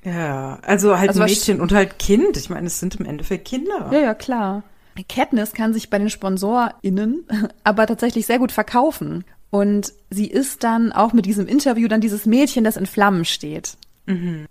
[0.03, 2.39] Ja, also halt Also Mädchen und halt Kind.
[2.39, 3.91] Ich meine, es sind im Endeffekt Kinder.
[3.93, 4.63] Ja, ja, klar.
[5.07, 7.27] Katniss kann sich bei den SponsorInnen
[7.63, 9.25] aber tatsächlich sehr gut verkaufen.
[9.51, 13.77] Und sie ist dann auch mit diesem Interview dann dieses Mädchen, das in Flammen steht.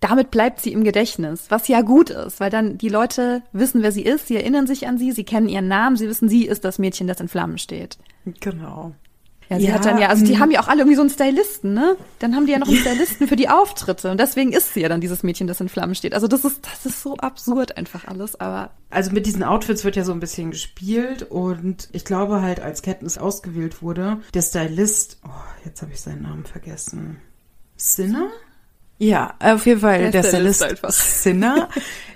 [0.02, 3.94] Damit bleibt sie im Gedächtnis, was ja gut ist, weil dann die Leute wissen, wer
[3.94, 6.66] sie ist, sie erinnern sich an sie, sie kennen ihren Namen, sie wissen, sie ist
[6.66, 7.98] das Mädchen, das in Flammen steht.
[8.42, 8.94] Genau.
[9.50, 10.40] Ja, sie Ja, hat dann ja, also die mm.
[10.40, 11.98] haben ja auch alle irgendwie so einen Stylisten, ne?
[12.20, 14.90] Dann haben die ja noch einen Stylisten für die Auftritte und deswegen ist sie ja
[14.90, 16.14] dann dieses Mädchen, das in Flammen steht.
[16.14, 19.96] Also das ist, das ist so absurd einfach alles, aber Also mit diesen Outfits wird
[19.96, 25.20] ja so ein bisschen gespielt und ich glaube halt, als Katniss ausgewählt wurde, der Stylist,
[25.26, 25.30] oh,
[25.64, 27.22] jetzt habe ich seinen Namen vergessen.
[27.78, 28.30] Sinner?
[28.98, 30.90] Ja, auf jeden Fall Der Stylist einfach.
[30.92, 31.70] Sinner.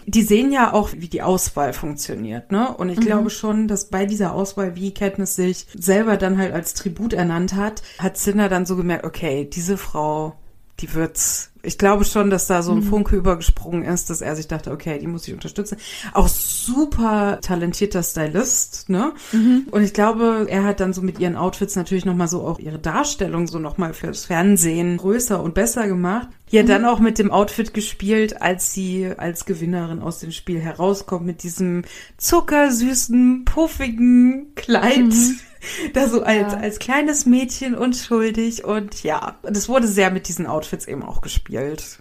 [0.06, 2.76] Die sehen ja auch, wie die Auswahl funktioniert, ne?
[2.76, 6.74] Und ich glaube schon, dass bei dieser Auswahl, wie Katniss sich selber dann halt als
[6.74, 10.39] Tribut ernannt hat, hat Sinner dann so gemerkt, okay, diese Frau,
[10.80, 11.52] die wird's.
[11.62, 14.98] Ich glaube schon, dass da so ein Funke übergesprungen ist, dass er sich dachte, okay,
[14.98, 15.78] die muss ich unterstützen.
[16.14, 19.12] Auch super talentierter Stylist, ne?
[19.70, 22.80] Und ich glaube, er hat dann so mit ihren Outfits natürlich nochmal so auch ihre
[22.80, 26.30] Darstellung so nochmal fürs Fernsehen größer und besser gemacht.
[26.54, 30.62] Die hat dann auch mit dem Outfit gespielt, als sie als Gewinnerin aus dem Spiel
[30.62, 31.84] herauskommt, mit diesem
[32.18, 35.14] zuckersüßen, puffigen Kleid.
[35.94, 36.60] Da so als, Ja.
[36.60, 42.00] als kleines Mädchen unschuldig und ja, das wurde sehr mit diesen Outfits eben auch gespielt.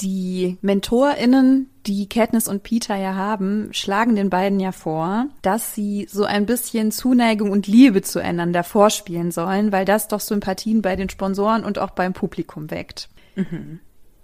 [0.00, 6.06] Die MentorInnen, die Katniss und Peter ja haben, schlagen den beiden ja vor, dass sie
[6.10, 11.08] so ein bisschen Zuneigung und Liebe zueinander vorspielen sollen, weil das doch Sympathien bei den
[11.08, 13.08] Sponsoren und auch beim Publikum weckt.
[13.36, 13.80] Mhm.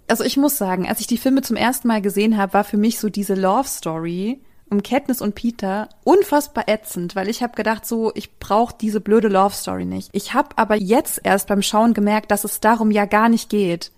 [0.07, 2.77] Also ich muss sagen, als ich die Filme zum ersten Mal gesehen habe, war für
[2.77, 4.41] mich so diese Love Story
[4.73, 9.27] um Katniss und Peter unfassbar ätzend, weil ich habe gedacht, so, ich brauche diese blöde
[9.27, 10.09] Love Story nicht.
[10.11, 13.91] Ich habe aber jetzt erst beim Schauen gemerkt, dass es darum ja gar nicht geht.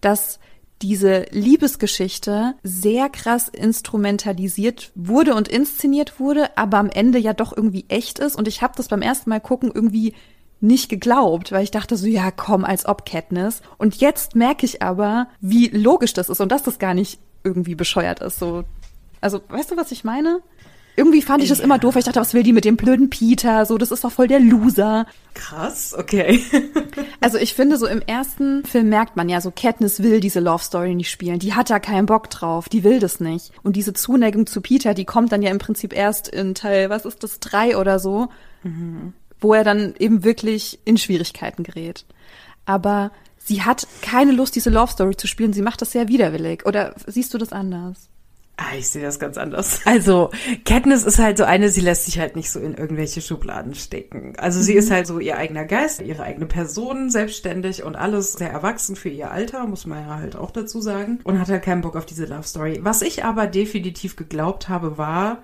[0.00, 0.38] Dass
[0.82, 7.86] diese Liebesgeschichte sehr krass instrumentalisiert wurde und inszeniert wurde, aber am Ende ja doch irgendwie
[7.88, 8.36] echt ist.
[8.36, 10.14] Und ich habe das beim ersten Mal gucken irgendwie
[10.60, 13.62] nicht geglaubt, weil ich dachte so, ja, komm, als ob Katniss.
[13.78, 17.74] Und jetzt merke ich aber, wie logisch das ist und dass das gar nicht irgendwie
[17.74, 18.38] bescheuert ist.
[18.38, 18.64] So,
[19.26, 20.40] also, weißt du, was ich meine?
[20.94, 21.64] Irgendwie fand ich das ja.
[21.64, 23.66] immer doof, weil ich dachte, was will die mit dem blöden Peter?
[23.66, 25.04] So, das ist doch voll der Loser.
[25.34, 26.40] Krass, okay.
[27.20, 30.62] also ich finde, so im ersten Film merkt man ja, so Katniss will diese Love
[30.62, 31.38] Story nicht spielen.
[31.38, 32.70] Die hat da keinen Bock drauf.
[32.70, 33.50] Die will das nicht.
[33.62, 37.04] Und diese Zuneigung zu Peter, die kommt dann ja im Prinzip erst in Teil, was
[37.04, 38.28] ist das, drei oder so,
[38.62, 39.12] mhm.
[39.40, 42.06] wo er dann eben wirklich in Schwierigkeiten gerät.
[42.64, 45.52] Aber sie hat keine Lust, diese Love Story zu spielen.
[45.52, 46.64] Sie macht das sehr widerwillig.
[46.64, 48.08] Oder siehst du das anders?
[48.58, 49.80] Ah, ich sehe das ganz anders.
[49.86, 50.30] Also,
[50.64, 54.32] Katniss ist halt so eine, sie lässt sich halt nicht so in irgendwelche Schubladen stecken.
[54.38, 54.78] Also, sie mhm.
[54.78, 59.10] ist halt so ihr eigener Geist, ihre eigene Person, selbstständig und alles sehr erwachsen für
[59.10, 61.20] ihr Alter, muss man ja halt auch dazu sagen.
[61.24, 62.80] Und hat halt keinen Bock auf diese Love Story.
[62.82, 65.42] Was ich aber definitiv geglaubt habe, war,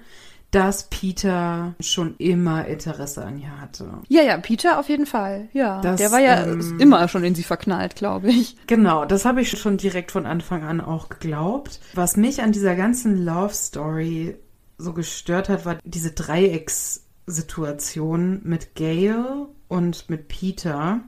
[0.53, 3.99] dass Peter schon immer Interesse an ihr hatte.
[4.09, 5.49] Ja, ja, Peter auf jeden Fall.
[5.53, 8.57] Ja, das, der war ja ähm, immer schon in sie verknallt, glaube ich.
[8.67, 11.81] Genau, das habe ich schon direkt von Anfang an auch geglaubt.
[11.95, 14.37] Was mich an dieser ganzen Love Story
[14.77, 21.01] so gestört hat, war diese Dreieckssituation mit Gail und mit Peter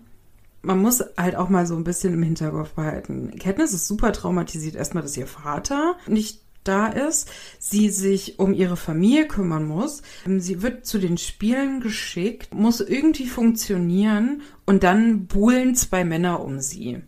[0.64, 3.38] man muss halt auch mal so ein bisschen im Hinterkopf behalten.
[3.38, 4.76] Katniss ist super traumatisiert.
[4.76, 10.02] Erstmal, dass ihr Vater nicht da ist, sie sich um ihre Familie kümmern muss.
[10.38, 16.60] Sie wird zu den Spielen geschickt, muss irgendwie funktionieren und dann buhlen zwei Männer um
[16.60, 17.02] sie.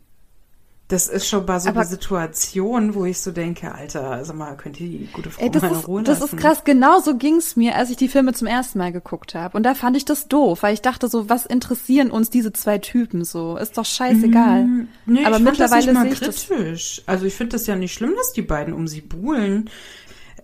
[0.88, 4.56] Das ist schon mal so aber, eine Situation, wo ich so denke, Alter, sag mal,
[4.56, 6.20] könnt ihr die gute Frau ey, das mal in Ruhe lassen?
[6.20, 9.34] Das ist krass, genau so ging's mir, als ich die Filme zum ersten Mal geguckt
[9.34, 9.56] habe.
[9.56, 12.78] Und da fand ich das doof, weil ich dachte so, was interessieren uns diese zwei
[12.78, 13.56] Typen so?
[13.56, 14.64] Ist doch scheißegal.
[14.64, 16.96] Mm, nee, aber ich mittlerweile sehe ich kritisch.
[16.96, 19.68] Das also ich finde das ja nicht schlimm, dass die beiden um sie buhlen.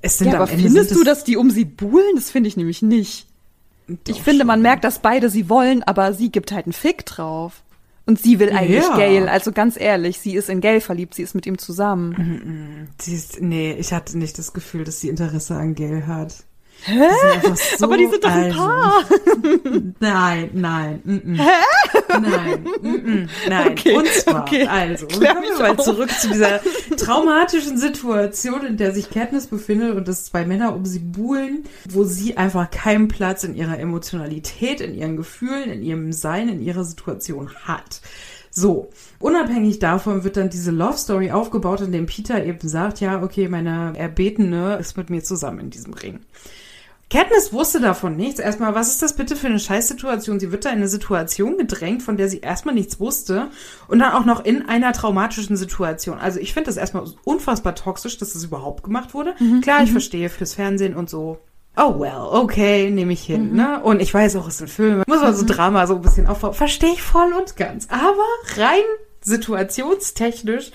[0.00, 2.16] Es sind ja, aber Ende findest du, dass die um sie buhlen?
[2.16, 3.28] Das finde ich nämlich nicht.
[4.08, 7.62] Ich finde, man merkt, dass beide sie wollen, aber sie gibt halt einen Fick drauf.
[8.04, 8.96] Und sie will eigentlich ja.
[8.96, 12.10] Gail, also ganz ehrlich, sie ist in Gail verliebt, sie ist mit ihm zusammen.
[12.10, 13.02] Mm -mm.
[13.02, 16.44] Sie ist, nee, ich hatte nicht das Gefühl, dass sie Interesse an Gail hat.
[16.84, 17.08] Hä?
[17.78, 19.04] So, Aber die sind doch ein also, Paar.
[20.00, 21.00] Nein, nein.
[21.04, 21.38] Mm -mm.
[21.38, 22.18] Hä?
[22.20, 23.72] Nein, mm nein.
[23.72, 24.66] Okay, Und zwar, okay.
[24.66, 25.84] also, Klär kommen wir mal auf.
[25.84, 26.60] zurück zu dieser
[26.96, 32.04] traumatischen Situation, in der sich Katniss befindet und dass zwei Männer um sie buhlen, wo
[32.04, 36.84] sie einfach keinen Platz in ihrer Emotionalität, in ihren Gefühlen, in ihrem Sein, in ihrer
[36.84, 38.00] Situation hat.
[38.50, 43.22] So, unabhängig davon wird dann diese Love Story aufgebaut, in dem Peter eben sagt, ja,
[43.22, 46.20] okay, meine Erbetene ist mit mir zusammen in diesem Ring.
[47.12, 48.40] Katniss wusste davon nichts.
[48.40, 50.40] Erstmal, was ist das bitte für eine Scheißsituation?
[50.40, 53.50] Sie wird da in eine Situation gedrängt, von der sie erstmal nichts wusste
[53.88, 56.18] und dann auch noch in einer traumatischen Situation.
[56.18, 59.34] Also ich finde das erstmal unfassbar toxisch, dass das überhaupt gemacht wurde.
[59.38, 59.60] Mhm.
[59.60, 59.92] Klar, ich mhm.
[59.92, 61.38] verstehe fürs Fernsehen und so.
[61.76, 63.56] Oh well, okay, nehme ich hin, mhm.
[63.56, 63.82] ne?
[63.82, 65.48] Und ich weiß auch, es sind Filme, muss man so mhm.
[65.48, 66.54] Drama so ein bisschen aufbauen.
[66.54, 67.88] Verstehe ich voll und ganz.
[67.90, 68.24] Aber
[68.56, 68.84] rein
[69.20, 70.70] situationstechnisch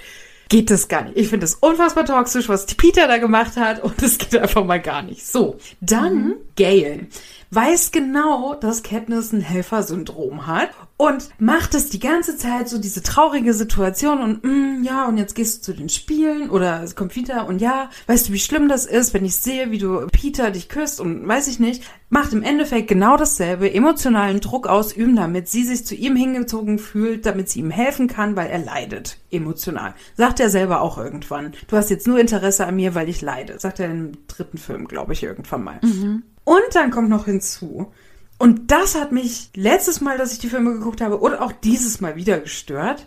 [0.50, 1.18] geht das gar nicht.
[1.18, 4.82] Ich finde es unfassbar toxisch, was Peter da gemacht hat und es geht einfach mal
[4.82, 5.26] gar nicht.
[5.26, 6.34] So, dann mhm.
[6.56, 7.08] Gail
[7.52, 13.04] weiß genau, dass Katniss ein Helfersyndrom hat und macht es die ganze Zeit so diese
[13.04, 17.16] traurige Situation und mm, ja und jetzt gehst du zu den Spielen oder es kommt
[17.16, 20.50] wieder und ja, weißt du wie schlimm das ist, wenn ich sehe, wie du Peter
[20.50, 25.48] dich küsst und weiß ich nicht, macht im Endeffekt genau dasselbe, emotionalen Druck ausüben, damit
[25.48, 29.94] sie sich zu ihm hingezogen fühlt, damit sie ihm helfen kann, weil er leidet emotional.
[30.16, 31.54] Sagt er selber auch irgendwann.
[31.68, 33.60] Du hast jetzt nur Interesse an mir, weil ich leide.
[33.60, 35.80] Sagt er im dritten Film, glaube ich, irgendwann mal.
[35.84, 36.24] Mhm.
[36.44, 37.92] Und dann kommt noch hinzu,
[38.38, 42.02] und das hat mich letztes Mal, dass ich die Filme geguckt habe, und auch dieses
[42.02, 43.06] Mal wieder gestört.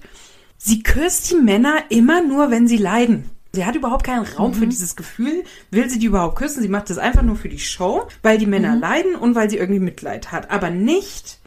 [0.59, 3.31] Sie küsst die Männer immer nur, wenn sie leiden.
[3.53, 4.55] Sie hat überhaupt keinen Raum mhm.
[4.55, 5.45] für dieses Gefühl.
[5.71, 6.63] Will sie die überhaupt küssen?
[6.63, 8.81] Sie macht das einfach nur für die Show, weil die Männer mhm.
[8.81, 10.51] leiden und weil sie irgendwie Mitleid hat.
[10.51, 11.41] Aber nicht,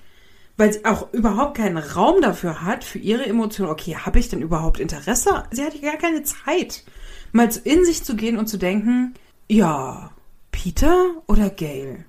[0.58, 3.72] weil sie auch überhaupt keinen Raum dafür hat, für ihre Emotionen.
[3.72, 5.43] Okay, habe ich denn überhaupt Interesse?
[5.52, 6.84] Sie hatte gar keine Zeit,
[7.32, 9.13] mal in sich zu gehen und zu denken,
[9.48, 10.12] ja,
[10.52, 12.06] Peter oder Gail?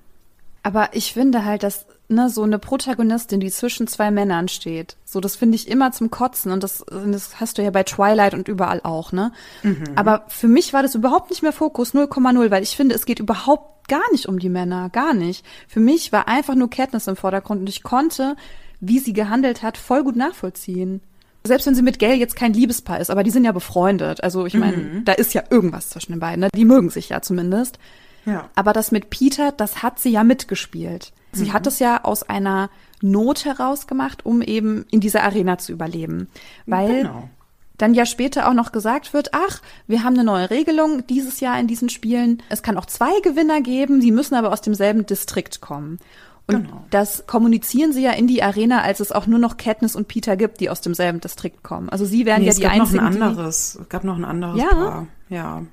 [0.65, 4.97] Aber ich finde halt, dass ne, so eine Protagonistin, die zwischen zwei Männern steht.
[5.05, 8.33] So, das finde ich immer zum Kotzen und das, das hast du ja bei Twilight
[8.33, 9.31] und überall auch, ne?
[9.61, 9.83] Mhm.
[9.95, 13.19] Aber für mich war das überhaupt nicht mehr Fokus 0,0, weil ich finde, es geht
[13.19, 15.45] überhaupt gar nicht um die Männer, gar nicht.
[15.67, 18.35] Für mich war einfach nur Katniss im Vordergrund und ich konnte,
[18.79, 21.01] wie sie gehandelt hat, voll gut nachvollziehen.
[21.43, 24.23] Selbst wenn sie mit Gail jetzt kein Liebespaar ist, aber die sind ja befreundet.
[24.23, 25.05] Also ich meine, mhm.
[25.05, 26.49] da ist ja irgendwas zwischen den beiden, ne?
[26.55, 27.77] Die mögen sich ja zumindest.
[28.25, 28.49] Ja.
[28.55, 31.13] Aber das mit Peter, das hat sie ja mitgespielt.
[31.31, 31.53] Sie mhm.
[31.53, 32.69] hat es ja aus einer
[33.01, 36.29] Not heraus gemacht, um eben in dieser Arena zu überleben.
[36.65, 37.29] Weil genau.
[37.77, 41.59] dann ja später auch noch gesagt wird, ach, wir haben eine neue Regelung dieses Jahr
[41.59, 42.41] in diesen Spielen.
[42.49, 45.99] Es kann auch zwei Gewinner geben, sie müssen aber aus demselben Distrikt kommen.
[46.47, 46.85] Und genau.
[46.91, 50.37] das kommunizieren sie ja in die Arena, als es auch nur noch Katniss und Peter
[50.37, 51.89] gibt, die aus demselben Distrikt kommen.
[51.89, 52.99] Also sie werden nee, ja die einzigen.
[52.99, 53.79] Es gab noch ein anderes.
[53.81, 54.69] Es gab noch ein anderes ja?
[54.69, 55.07] Paar.
[55.29, 55.63] Ja.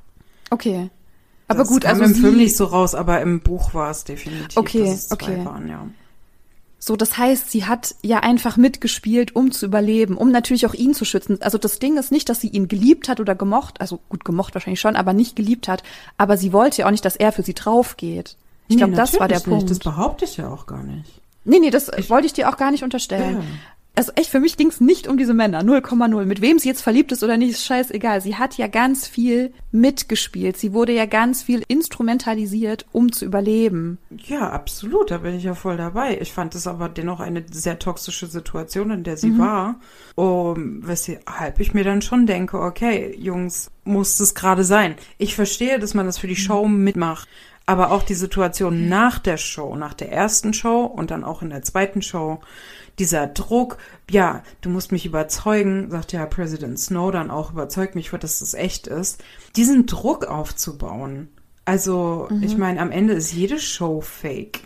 [0.48, 0.90] Okay.
[1.48, 4.57] Aber das gut, also im Film nicht so raus, aber im Buch war es definitiv,
[4.57, 5.44] okay, dass es zwei okay.
[5.44, 5.87] waren, ja.
[6.85, 10.94] So, das heißt, sie hat ja einfach mitgespielt, um zu überleben, um natürlich auch ihn
[10.94, 11.40] zu schützen.
[11.40, 14.55] Also das Ding ist nicht, dass sie ihn geliebt hat oder gemocht, also gut gemocht
[14.55, 15.85] wahrscheinlich schon, aber nicht geliebt hat.
[16.18, 18.37] Aber sie wollte ja auch nicht, dass er für sie drauf geht.
[18.66, 19.46] Ich nee, glaube, das war der nicht.
[19.46, 19.70] Punkt.
[19.70, 21.20] Das behaupte ich ja auch gar nicht.
[21.44, 23.37] Nee, nee, das ich, wollte ich dir auch gar nicht unterstellen.
[23.37, 23.44] Ja.
[23.94, 26.24] Also echt, für mich ging es nicht um diese Männer, 0,0.
[26.24, 28.22] Mit wem sie jetzt verliebt ist oder nicht, ist scheißegal.
[28.22, 30.57] Sie hat ja ganz viel mitgespielt.
[30.57, 33.98] Sie wurde ja ganz viel instrumentalisiert, um zu überleben.
[34.11, 36.18] Ja, absolut, da bin ich ja voll dabei.
[36.20, 39.38] Ich fand es aber dennoch eine sehr toxische Situation, in der sie mhm.
[39.38, 39.81] war.
[40.14, 44.94] Um, weshalb ich mir dann schon denke, okay, Jungs, muss es gerade sein.
[45.18, 47.28] Ich verstehe, dass man das für die Show mitmacht.
[47.72, 51.48] Aber auch die Situation nach der Show, nach der ersten Show und dann auch in
[51.48, 52.40] der zweiten Show,
[52.98, 53.78] dieser Druck,
[54.11, 58.52] ja, du musst mich überzeugen, sagt ja Präsident Snow dann auch, überzeugt mich, dass das
[58.52, 59.24] echt ist,
[59.56, 61.30] diesen Druck aufzubauen.
[61.64, 62.42] Also, mhm.
[62.42, 64.64] ich meine, am Ende ist jede Show fake.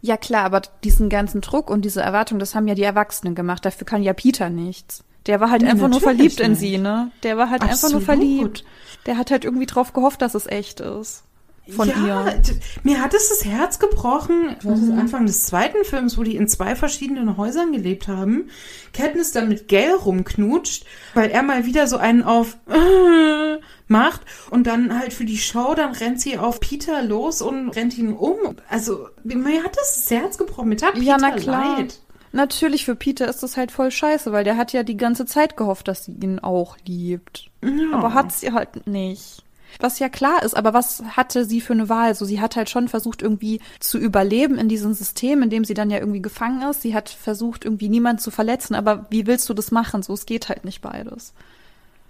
[0.00, 3.64] Ja klar, aber diesen ganzen Druck und diese Erwartung, das haben ja die Erwachsenen gemacht.
[3.64, 5.04] Dafür kann ja Peter nichts.
[5.26, 6.48] Der war halt nee, einfach nur verliebt nicht.
[6.48, 7.12] in sie, ne?
[7.22, 7.84] Der war halt Absolut.
[7.84, 8.64] einfach nur verliebt.
[9.06, 11.22] Der hat halt irgendwie drauf gehofft, dass es echt ist
[11.68, 12.40] von ja, ihr.
[12.82, 14.56] Mir hat es das Herz gebrochen.
[14.62, 14.98] Das mhm.
[14.98, 18.50] Anfang des zweiten Films, wo die in zwei verschiedenen Häusern gelebt haben.
[18.92, 24.66] Katniss dann mit Gail rumknutscht, weil er mal wieder so einen auf äh, macht und
[24.66, 28.38] dann halt für die Show, dann rennt sie auf Peter los und rennt ihn um.
[28.68, 30.68] Also mir hat das, das Herz gebrochen.
[30.68, 31.76] Mir tat Peter ja, na klar.
[31.76, 32.00] leid.
[32.32, 35.56] Natürlich, für Peter ist das halt voll scheiße, weil der hat ja die ganze Zeit
[35.56, 37.50] gehofft, dass sie ihn auch liebt.
[37.62, 37.98] Ja.
[37.98, 39.44] Aber hat sie halt nicht.
[39.80, 42.14] Was ja klar ist, aber was hatte sie für eine Wahl?
[42.14, 45.74] So, sie hat halt schon versucht, irgendwie zu überleben in diesem System, in dem sie
[45.74, 46.82] dann ja irgendwie gefangen ist.
[46.82, 50.02] Sie hat versucht, irgendwie niemand zu verletzen, aber wie willst du das machen?
[50.02, 51.32] So, es geht halt nicht beides.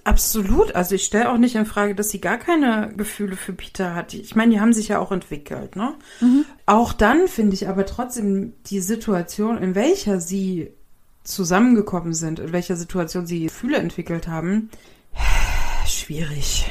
[0.05, 0.75] Absolut.
[0.75, 4.15] Also ich stelle auch nicht in Frage, dass sie gar keine Gefühle für Peter hat.
[4.15, 5.95] Ich meine, die haben sich ja auch entwickelt, ne?
[6.21, 6.45] Mhm.
[6.67, 10.73] Auch dann finde ich aber trotzdem die Situation, in welcher sie
[11.23, 14.71] zusammengekommen sind, in welcher Situation sie Gefühle entwickelt haben,
[15.87, 16.67] schwierig.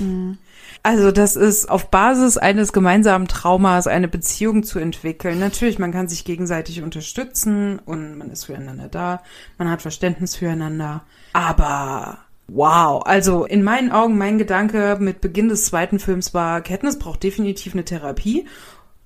[0.00, 0.38] Mhm.
[0.82, 5.38] Also das ist auf Basis eines gemeinsamen Traumas eine Beziehung zu entwickeln.
[5.38, 9.22] Natürlich, man kann sich gegenseitig unterstützen und man ist füreinander da,
[9.58, 11.02] man hat Verständnis füreinander.
[11.34, 16.98] Aber wow, also in meinen Augen, mein Gedanke mit Beginn des zweiten Films war, Katniss
[16.98, 18.46] braucht definitiv eine Therapie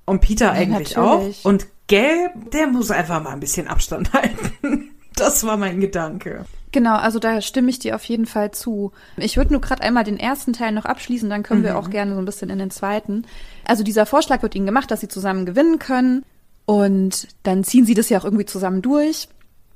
[0.05, 1.45] und Peter eigentlich ja, auch.
[1.45, 4.91] Und Gell, der muss einfach mal ein bisschen Abstand halten.
[5.17, 6.45] Das war mein Gedanke.
[6.75, 8.91] Genau, also da stimme ich dir auf jeden Fall zu.
[9.17, 11.67] Ich würde nur gerade einmal den ersten Teil noch abschließen, dann können mhm.
[11.67, 13.27] wir auch gerne so ein bisschen in den zweiten.
[13.65, 16.25] Also dieser Vorschlag wird ihnen gemacht, dass sie zusammen gewinnen können
[16.67, 19.29] und dann ziehen sie das ja auch irgendwie zusammen durch.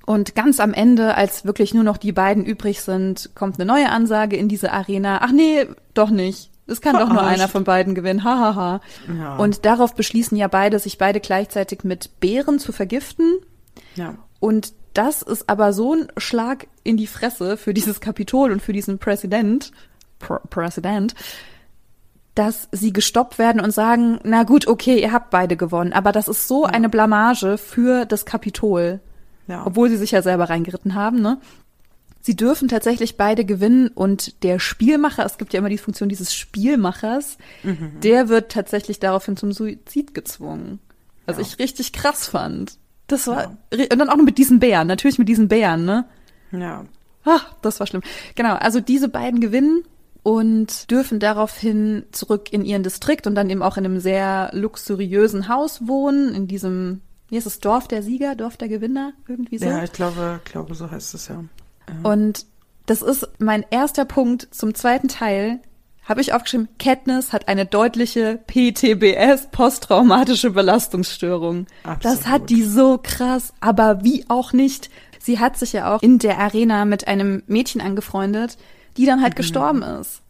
[0.07, 3.91] Und ganz am Ende, als wirklich nur noch die beiden übrig sind, kommt eine neue
[3.91, 5.21] Ansage in diese Arena.
[5.23, 6.51] Ach nee, doch nicht.
[6.67, 7.13] Es kann Verarscht.
[7.13, 8.25] doch nur einer von beiden gewinnen.
[8.25, 8.55] Hahaha.
[8.57, 9.15] Ha, ha.
[9.17, 9.37] ja.
[9.37, 13.37] Und darauf beschließen ja beide, sich beide gleichzeitig mit Bären zu vergiften.
[13.95, 14.17] Ja.
[14.41, 18.73] Und das ist aber so ein Schlag in die Fresse für dieses Kapitol und für
[18.73, 19.71] diesen Präsident,
[20.19, 21.15] Pr Präsident,
[22.35, 26.27] dass sie gestoppt werden und sagen, na gut, okay, ihr habt beide gewonnen, aber das
[26.27, 26.73] ist so ja.
[26.73, 28.99] eine Blamage für das Kapitol.
[29.47, 29.65] Ja.
[29.65, 31.39] Obwohl sie sich ja selber reingeritten haben, ne?
[32.21, 36.35] Sie dürfen tatsächlich beide gewinnen und der Spielmacher, es gibt ja immer die Funktion dieses
[36.35, 38.01] Spielmachers, mhm.
[38.03, 40.81] der wird tatsächlich daraufhin zum Suizid gezwungen.
[41.25, 41.43] Was ja.
[41.43, 42.79] ich richtig krass fand.
[43.09, 43.87] Das war, ja.
[43.91, 46.05] und dann auch noch mit diesen Bären, natürlich mit diesen Bären, ne?
[46.53, 46.85] Ja.
[47.25, 48.03] Ach, das war schlimm.
[48.37, 49.83] Genau, also diese beiden gewinnen
[50.23, 55.49] und dürfen daraufhin zurück in ihren Distrikt und dann eben auch in einem sehr luxuriösen
[55.49, 59.67] Haus wohnen, in diesem, wie ist es, Dorf der Sieger, Dorf der Gewinner, irgendwie so?
[59.67, 61.45] Ja, ich glaube, glaube, so heißt es ja.
[61.89, 62.11] ja.
[62.11, 62.47] Und
[62.87, 65.61] das ist mein erster Punkt zum zweiten Teil.
[66.09, 71.67] Habe ich aufgeschrieben, Katniss hat eine deutliche PTBS, posttraumatische Belastungsstörung.
[71.85, 72.05] Absolut.
[72.05, 74.91] Das hat die so krass, aber wie auch nicht.
[75.21, 78.57] Sie hat sich ja auch in der Arena mit einem Mädchen angefreundet,
[78.97, 80.23] die dann halt gestorben ist.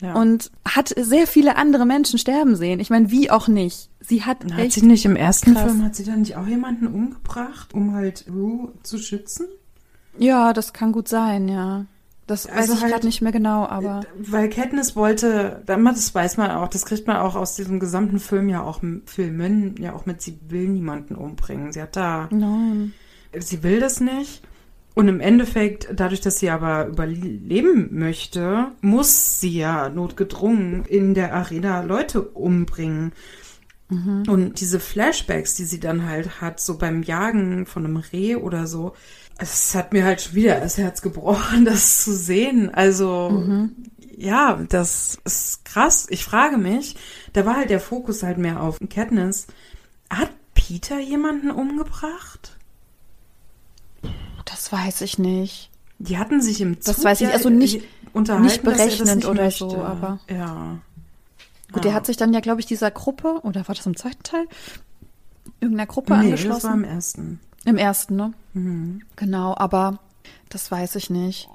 [0.00, 0.14] Ja.
[0.14, 2.80] Und hat sehr viele andere Menschen sterben sehen.
[2.80, 3.88] Ich meine, wie auch nicht.
[4.00, 5.70] Sie hat, Hat echt sie nicht im ersten krass.
[5.70, 9.46] Film, hat sie dann nicht auch jemanden umgebracht, um halt Rue zu schützen?
[10.18, 11.86] Ja, das kann gut sein, ja.
[12.26, 16.36] Das weiß Also ich halt- gerade nicht mehr genau, aber Weil Katniss wollte, das weiß
[16.36, 20.06] man auch, das kriegt man auch aus diesem gesamten Film ja auch Filmen, ja auch
[20.06, 21.72] mit, sie will niemanden umbringen.
[21.72, 22.92] Sie hat da, nein.
[23.38, 24.42] sie will das nicht.
[24.94, 31.34] Und im Endeffekt, dadurch, dass sie aber überleben möchte, muss sie ja notgedrungen in der
[31.34, 33.12] Arena Leute umbringen.
[34.26, 38.66] Und diese Flashbacks, die sie dann halt hat, so beim Jagen von einem Reh oder
[38.66, 38.94] so,
[39.42, 42.72] es hat mir halt schon wieder das Herz gebrochen, das zu sehen.
[42.72, 43.68] Also,
[44.16, 46.06] ja, das ist krass.
[46.10, 46.96] Ich frage mich,
[47.32, 49.46] da war halt der Fokus halt mehr auf Katniss.
[50.08, 52.56] Hat Peter jemanden umgebracht?
[54.44, 55.70] Das weiß ich nicht.
[55.98, 58.76] Die hatten sich im Das Zug weiß ich, ja, also nicht- unterhalten, nicht er das
[58.78, 59.70] berechnend nicht oder möchte.
[59.70, 60.78] so, aber- Ja.
[61.72, 61.80] Gut, ja.
[61.90, 64.46] der hat sich dann ja, glaube ich, dieser Gruppe, oder war das im zweiten Teil?
[65.60, 66.74] Irgendeiner Gruppe Nee, das war angeschlossen.
[66.74, 67.40] im ersten.
[67.64, 68.32] Im ersten, ne?
[68.54, 69.02] Mhm.
[69.16, 69.98] Genau, aber
[70.48, 71.48] das weiß ich nicht.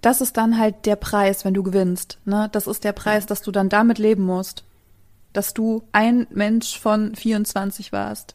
[0.00, 2.18] Das ist dann halt der Preis, wenn du gewinnst.
[2.26, 2.50] Ne?
[2.52, 4.64] Das ist der Preis, dass du dann damit leben musst.
[5.32, 8.34] Dass du ein Mensch von 24 warst,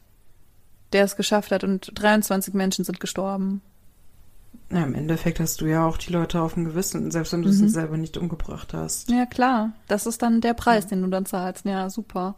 [0.92, 3.62] der es geschafft hat und 23 Menschen sind gestorben.
[4.72, 7.48] Ja, im Endeffekt hast du ja auch die Leute auf dem Gewissen, selbst wenn du
[7.48, 7.52] Mhm.
[7.54, 9.10] sie selber nicht umgebracht hast.
[9.10, 9.72] Ja, klar.
[9.88, 11.64] Das ist dann der Preis, den du dann zahlst.
[11.64, 12.36] Ja, super.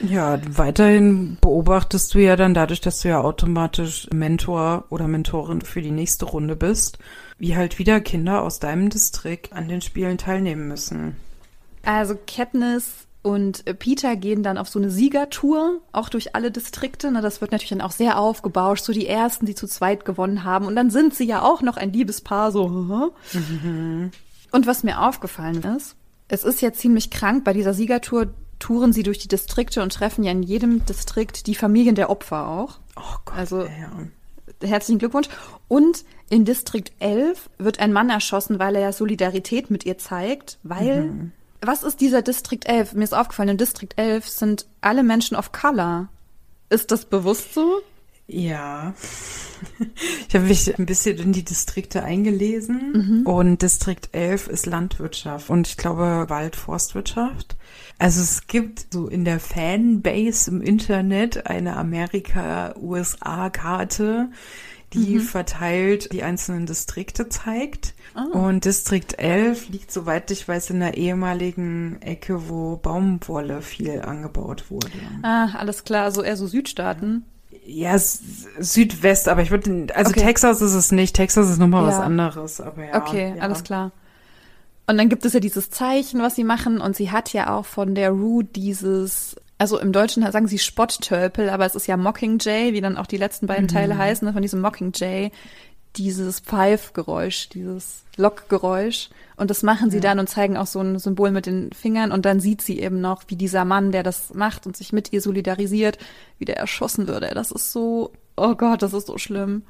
[0.00, 5.82] Ja, weiterhin beobachtest du ja dann dadurch, dass du ja automatisch Mentor oder Mentorin für
[5.82, 6.98] die nächste Runde bist,
[7.38, 11.16] wie halt wieder Kinder aus deinem Distrikt an den Spielen teilnehmen müssen.
[11.84, 17.10] Also Katniss und äh, Peter gehen dann auf so eine Siegertour, auch durch alle Distrikte.
[17.10, 20.44] Ne, das wird natürlich dann auch sehr aufgebauscht, so die ersten, die zu zweit gewonnen
[20.44, 20.66] haben.
[20.66, 22.70] Und dann sind sie ja auch noch ein Liebespaar, so.
[22.70, 23.10] haha.
[24.50, 25.96] Und was mir aufgefallen ist,
[26.28, 28.28] es ist ja ziemlich krank, bei dieser Siegertour
[28.58, 32.46] touren sie durch die Distrikte und treffen ja in jedem Distrikt die Familien der Opfer
[32.48, 32.78] auch.
[32.96, 33.36] Oh Gott.
[33.36, 33.92] Also- ja.
[34.60, 35.28] Herzlichen Glückwunsch.
[35.68, 40.58] Und in Distrikt 11 wird ein Mann erschossen, weil er ja Solidarität mit ihr zeigt,
[40.64, 42.94] weil was ist dieser Distrikt 11?
[42.94, 46.08] Mir ist aufgefallen, in Distrikt 11 sind alle Menschen of Color.
[46.70, 47.80] Ist das bewusst so?
[48.26, 48.94] Ja.
[50.28, 55.66] Ich habe mich ein bisschen in die Distrikte eingelesen und Distrikt 11 ist Landwirtschaft und
[55.66, 57.56] ich glaube Waldforstwirtschaft.
[57.98, 64.28] Also es gibt so in der Fanbase im Internet eine Amerika-USA-Karte,
[64.94, 67.94] die verteilt die einzelnen Distrikte zeigt.
[68.32, 74.70] Und Distrikt 11 liegt, soweit ich weiß, in der ehemaligen Ecke, wo Baumwolle viel angebaut
[74.70, 74.88] wurde.
[75.22, 77.24] Ah, alles klar, so eher so Südstaaten.
[77.64, 80.20] Ja, Südwest, aber ich würde, also Okay.
[80.20, 81.14] Texas ist es nicht.
[81.14, 82.02] Texas ist nochmal was Ja.
[82.02, 82.96] anderes, aber ja.
[82.96, 83.42] Okay, ja.
[83.42, 83.92] alles klar.
[84.86, 86.80] Und dann gibt es ja dieses Zeichen, was sie machen.
[86.80, 91.50] Und sie hat ja auch von der Rue dieses, also im Deutschen sagen sie Spotttölpel,
[91.50, 94.42] aber es ist ja Mockingjay, wie dann auch die letzten beiden Teile heißen, ne, von
[94.42, 95.32] diesem Mockingjay.
[95.96, 99.08] Dieses Pfeifgeräusch, dieses Lockgeräusch.
[99.36, 102.12] Und das machen sie dann und zeigen auch so ein Symbol mit den Fingern.
[102.12, 105.12] Und dann sieht sie eben noch, wie dieser Mann, der das macht und sich mit
[105.12, 105.98] ihr solidarisiert,
[106.38, 107.30] wie der erschossen würde.
[107.34, 109.62] Das ist so, oh Gott, das ist so schlimm.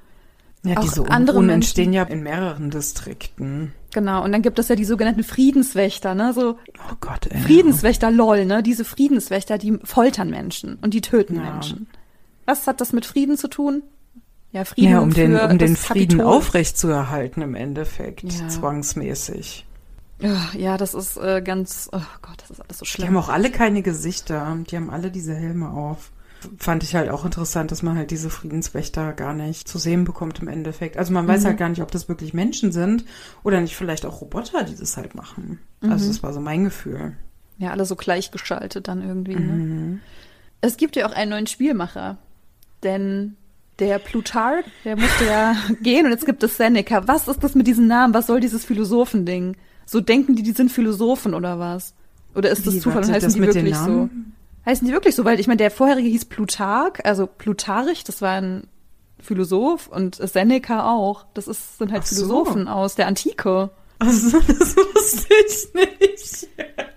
[0.65, 3.73] Ja, auch diese andere Unruhen Menschen- entstehen ja in mehreren Distrikten.
[3.93, 6.33] Genau, und dann gibt es ja die sogenannten Friedenswächter, ne?
[6.35, 6.59] So
[6.91, 7.41] Oh Gott, ey.
[7.41, 8.63] Friedenswächter, lol, ne?
[8.63, 11.43] Diese Friedenswächter, die foltern Menschen und die töten Ja.
[11.43, 11.87] Menschen.
[12.45, 13.83] Was hat das mit Frieden zu tun?
[14.53, 16.35] Ja, Frieden Ja, um den, um den Frieden Kapitol.
[16.35, 18.49] aufrechtzuerhalten im Endeffekt, Ja.
[18.49, 19.67] zwangsmäßig.
[20.55, 23.09] Ja, das ist äh, ganz, oh Gott, das ist alles so Die schlimm.
[23.09, 26.11] haben auch alle keine Gesichter, die haben alle diese Helme auf.
[26.59, 30.39] Fand ich halt auch interessant, dass man halt diese Friedenswächter gar nicht zu sehen bekommt
[30.41, 30.97] im Endeffekt.
[30.97, 31.29] Also man Mhm.
[31.31, 33.05] weiß halt gar nicht, ob das wirklich Menschen sind
[33.43, 35.59] oder nicht vielleicht auch Roboter, die das halt machen.
[35.81, 35.91] Mhm.
[35.93, 37.17] Also das war so mein Gefühl.
[37.59, 39.35] Ja, alle so gleichgeschaltet dann irgendwie.
[39.35, 39.41] Ne?
[39.41, 40.01] Mhm.
[40.61, 42.19] Es gibt ja auch einen neuen Spielmacher,
[42.83, 43.37] denn
[43.79, 47.07] der Plutarch, der musste ja gehen und jetzt gibt es Seneca.
[47.09, 48.15] Was ist das mit diesem Namen?
[48.15, 49.57] Was soll dieses Philosophending?
[49.87, 51.95] So denken die, die sind Philosophen oder was?
[52.35, 54.09] Oder ist das Wie, Zufall und heißen das die wirklich so?
[54.67, 55.25] Heißen die wirklich so?
[55.25, 58.67] Weil ich meine, der vorherige hieß Plutarch, also Plutarch, das war ein
[59.21, 61.25] Philosoph und Seneca auch.
[61.35, 62.17] Das ist, sind halt so.
[62.27, 63.71] Philosophen aus der Antike.
[63.99, 66.49] Also, das wusste ich nicht.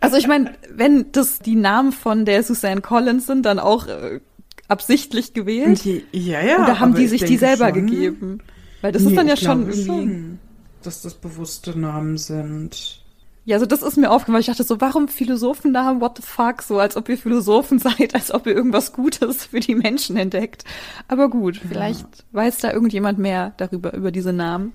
[0.02, 4.20] Also ich meine, wenn das die Namen von der Suzanne Collins sind, dann auch äh,
[4.68, 5.84] absichtlich gewählt.
[5.84, 6.64] Die, ja, ja.
[6.64, 8.40] Oder haben die ich sich die selber schon- gegeben?
[8.82, 9.84] Weil das ist Nee, dann ja schon irgendwie.
[9.86, 10.40] schon,
[10.84, 13.01] dass das bewusste Namen sind.
[13.44, 14.42] Ja, also das ist mir aufgefallen.
[14.42, 16.00] Ich dachte so, warum Philosophennamen?
[16.00, 16.62] What the fuck?
[16.62, 20.64] So, als ob ihr Philosophen seid, als ob ihr irgendwas Gutes für die Menschen entdeckt.
[21.08, 22.24] Aber gut, vielleicht ja.
[22.34, 24.74] weiß da irgendjemand mehr darüber, über diese Namen.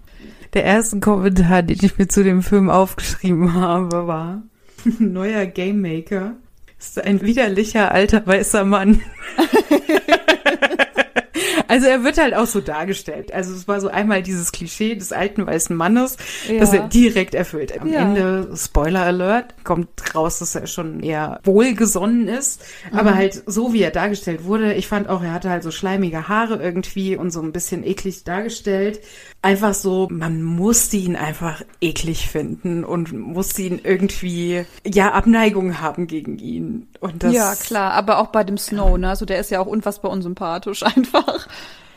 [0.55, 4.43] Der erste Kommentar, den ich mir zu dem Film aufgeschrieben habe, war,
[4.99, 6.35] neuer Game Maker
[6.79, 9.01] ist ein widerlicher alter weißer Mann.
[11.69, 13.33] Also er wird halt auch so dargestellt.
[13.33, 16.17] Also es war so einmal dieses Klischee des alten weißen Mannes,
[16.49, 16.59] ja.
[16.61, 17.79] das er direkt erfüllt.
[17.79, 18.01] Am ja.
[18.01, 22.63] Ende, Spoiler Alert, kommt raus, dass er schon eher wohlgesonnen ist.
[22.91, 22.99] Mhm.
[22.99, 26.29] Aber halt so, wie er dargestellt wurde, ich fand auch, er hatte halt so schleimige
[26.29, 29.01] Haare irgendwie und so ein bisschen eklig dargestellt.
[29.43, 36.07] Einfach so, man musste ihn einfach eklig finden und musste ihn irgendwie, ja, Abneigung haben
[36.07, 36.89] gegen ihn.
[37.01, 39.09] Und das, ja, klar, aber auch bei dem Snow, ne?
[39.09, 41.47] Also der ist ja auch unfassbar unsympathisch einfach.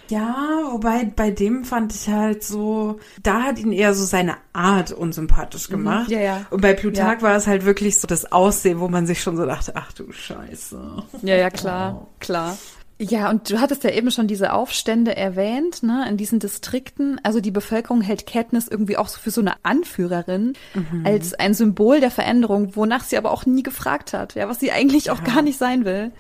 [0.10, 4.92] Ja, wobei bei dem fand ich halt so, da hat ihn eher so seine Art
[4.92, 5.74] unsympathisch mhm.
[5.74, 6.10] gemacht.
[6.10, 6.46] Ja, ja.
[6.50, 7.22] Und bei Plutarch ja.
[7.22, 10.12] war es halt wirklich so das Aussehen, wo man sich schon so dachte, ach du
[10.12, 11.04] Scheiße.
[11.22, 12.08] Ja, ja, klar, oh.
[12.20, 12.58] klar.
[13.02, 17.22] Ja, und du hattest ja eben schon diese Aufstände erwähnt, ne, in diesen Distrikten.
[17.24, 21.06] Also die Bevölkerung hält Katniss irgendwie auch so für so eine Anführerin, mhm.
[21.06, 24.74] als ein Symbol der Veränderung, wonach sie aber auch nie gefragt hat, ja, was sie
[24.74, 25.34] eigentlich auch ja.
[25.34, 26.12] gar nicht sein will.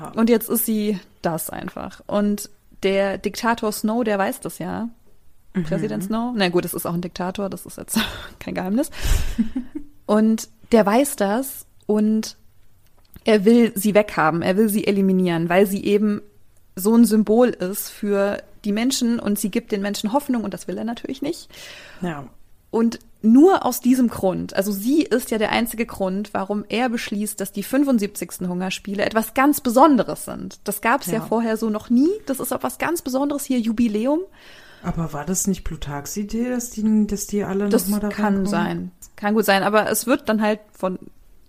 [0.00, 0.12] Ja.
[0.12, 2.00] Und jetzt ist sie das einfach.
[2.06, 2.48] Und
[2.84, 4.88] der Diktator Snow, der weiß das ja.
[5.54, 5.64] Mhm.
[5.64, 6.32] Präsident Snow.
[6.36, 7.98] Na gut, das ist auch ein Diktator, das ist jetzt
[8.38, 8.90] kein Geheimnis.
[10.06, 12.36] und der weiß das und
[13.24, 16.20] er will sie weghaben, er will sie eliminieren, weil sie eben
[16.76, 20.68] so ein Symbol ist für die Menschen und sie gibt den Menschen Hoffnung und das
[20.68, 21.48] will er natürlich nicht.
[22.02, 22.28] Ja.
[22.70, 27.40] Und nur aus diesem Grund, also sie ist ja der einzige Grund, warum er beschließt,
[27.40, 28.48] dass die 75.
[28.48, 30.60] Hungerspiele etwas ganz Besonderes sind.
[30.64, 31.14] Das gab es ja.
[31.14, 31.20] ja.
[31.22, 32.10] vorher so noch nie.
[32.26, 34.20] Das ist auch was ganz Besonderes hier, Jubiläum.
[34.82, 38.46] Aber war das nicht Plutarchs Idee, dass die, dass die alle nochmal da kann kommen?
[38.46, 38.90] sein.
[39.16, 40.98] Kann gut sein, aber es wird dann halt von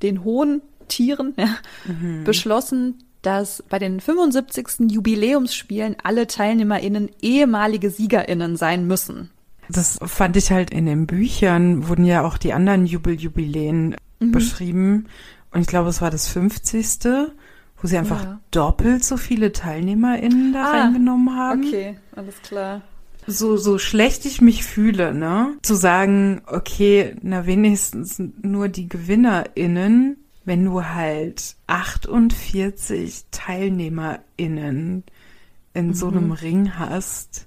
[0.02, 2.24] den hohen Tieren ja, mhm.
[2.24, 4.92] beschlossen, dass bei den 75.
[4.92, 9.32] Jubiläumsspielen alle TeilnehmerInnen ehemalige SiegerInnen sein müssen.
[9.70, 14.32] Das fand ich halt in den Büchern, wurden ja auch die anderen Jubeljubiläen mhm.
[14.32, 15.08] beschrieben.
[15.52, 17.00] Und ich glaube, es war das 50.
[17.82, 18.40] wo sie einfach ja.
[18.52, 21.66] doppelt so viele TeilnehmerInnen da ah, reingenommen haben.
[21.66, 22.82] Okay, alles klar.
[23.28, 25.54] So, so schlecht ich mich fühle, ne?
[25.64, 35.04] Zu sagen, okay, na wenigstens nur die GewinnerInnen wenn du halt 48 TeilnehmerInnen
[35.74, 35.94] in mhm.
[35.94, 37.45] so einem Ring hast,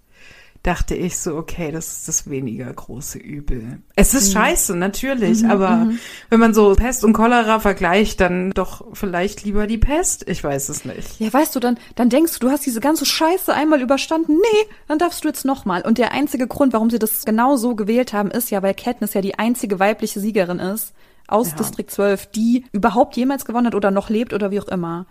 [0.68, 3.78] dachte ich so, okay, das ist das weniger große Übel.
[3.96, 4.32] Es ist mhm.
[4.34, 5.98] scheiße, natürlich, mhm, aber mhm.
[6.28, 10.28] wenn man so Pest und Cholera vergleicht, dann doch vielleicht lieber die Pest.
[10.28, 11.18] Ich weiß es nicht.
[11.20, 14.34] Ja, weißt du, dann, dann denkst du, du hast diese ganze Scheiße einmal überstanden.
[14.34, 15.80] Nee, dann darfst du jetzt nochmal.
[15.80, 19.14] Und der einzige Grund, warum sie das genau so gewählt haben, ist ja, weil Katniss
[19.14, 20.92] ja die einzige weibliche Siegerin ist
[21.28, 21.56] aus ja.
[21.56, 25.06] Distrikt 12, die überhaupt jemals gewonnen hat oder noch lebt oder wie auch immer.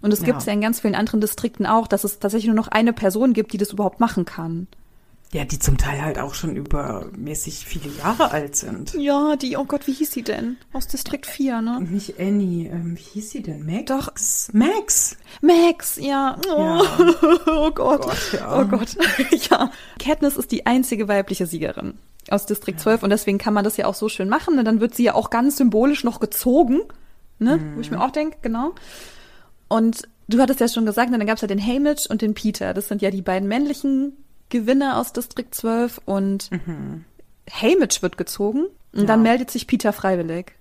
[0.00, 0.26] Und es ja.
[0.26, 2.94] gibt es ja in ganz vielen anderen Distrikten auch, dass es tatsächlich nur noch eine
[2.94, 4.68] Person gibt, die das überhaupt machen kann.
[5.34, 8.92] Ja, die zum Teil halt auch schon übermäßig viele Jahre alt sind.
[8.94, 10.58] Ja, die, oh Gott, wie hieß sie denn?
[10.74, 11.80] Aus Distrikt 4, ne?
[11.80, 13.64] Nicht Annie, ähm, wie hieß sie denn?
[13.64, 13.86] Max?
[13.86, 14.12] Doch.
[14.52, 15.16] Max.
[15.40, 16.36] Max, ja.
[16.54, 16.82] Oh, ja.
[17.46, 18.04] oh Gott.
[18.04, 18.60] Oh Gott, ja.
[18.60, 18.96] Oh Gott.
[19.50, 19.70] ja.
[19.98, 21.94] Katniss ist die einzige weibliche Siegerin
[22.30, 22.84] aus Distrikt ja.
[22.84, 24.56] 12 und deswegen kann man das ja auch so schön machen.
[24.56, 24.64] Ne?
[24.64, 26.80] dann wird sie ja auch ganz symbolisch noch gezogen,
[27.38, 27.56] ne?
[27.56, 27.76] Mhm.
[27.76, 28.74] Wo ich mir auch denke, genau.
[29.68, 32.34] Und du hattest ja schon gesagt, ne, dann gab es ja den Hamish und den
[32.34, 32.74] Peter.
[32.74, 34.16] Das sind ja die beiden männlichen
[34.52, 37.04] Gewinner aus Distrikt 12 und mhm.
[37.50, 39.06] Hamish wird gezogen und ja.
[39.06, 40.52] dann meldet sich Peter freiwillig.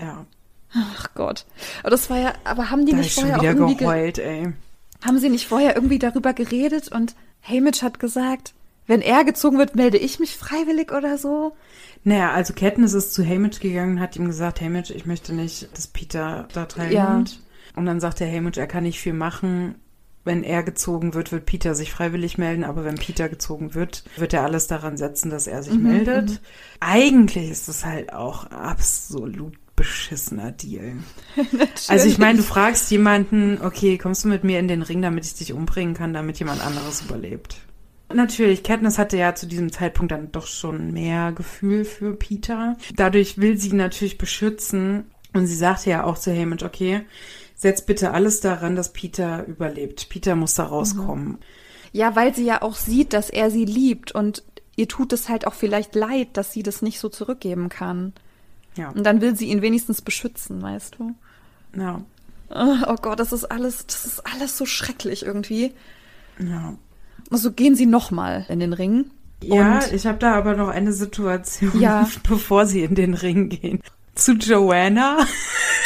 [0.00, 0.24] Ja.
[0.72, 1.44] Ach Gott.
[1.82, 4.52] Aber das war ja, aber haben die da nicht vorher auch irgendwie geheult, ey.
[5.04, 8.54] Haben sie nicht vorher irgendwie darüber geredet und Hamish hat gesagt,
[8.86, 11.54] wenn er gezogen wird, melde ich mich freiwillig oder so?
[12.02, 15.86] Naja, also Katniss ist zu Hamish gegangen, hat ihm gesagt, Hamish, ich möchte nicht, dass
[15.86, 17.30] Peter da teilnimmt.
[17.30, 17.38] Ja.
[17.76, 19.74] Und dann sagt der Hamish, er kann nicht viel machen.
[20.24, 24.32] Wenn er gezogen wird, wird Peter sich freiwillig melden, aber wenn Peter gezogen wird, wird
[24.32, 26.30] er alles daran setzen, dass er sich mhm, meldet.
[26.30, 26.38] Mhm.
[26.80, 30.94] Eigentlich ist es halt auch absolut beschissener Deal.
[31.88, 35.24] also ich meine, du fragst jemanden, okay, kommst du mit mir in den Ring, damit
[35.24, 37.56] ich dich umbringen kann, damit jemand anderes überlebt.
[38.12, 42.76] Natürlich, Katniss hatte ja zu diesem Zeitpunkt dann doch schon mehr Gefühl für Peter.
[42.94, 45.06] Dadurch will sie ihn natürlich beschützen.
[45.32, 47.02] Und sie sagte ja auch zu Hamish, okay,
[47.64, 50.10] setz bitte alles daran, dass Peter überlebt.
[50.10, 51.28] Peter muss da rauskommen.
[51.28, 51.38] Mhm.
[51.92, 54.42] Ja, weil sie ja auch sieht, dass er sie liebt und
[54.76, 58.12] ihr tut es halt auch vielleicht leid, dass sie das nicht so zurückgeben kann.
[58.76, 58.90] Ja.
[58.90, 61.14] Und dann will sie ihn wenigstens beschützen, weißt du?
[61.80, 62.02] Ja.
[62.50, 65.72] Oh Gott, das ist alles, das ist alles so schrecklich irgendwie.
[66.38, 66.74] Ja.
[67.30, 69.10] Also gehen sie nochmal in den Ring.
[69.42, 72.06] Ja, ich habe da aber noch eine Situation, ja.
[72.28, 73.80] bevor sie in den Ring gehen.
[74.14, 75.26] zu Joanna.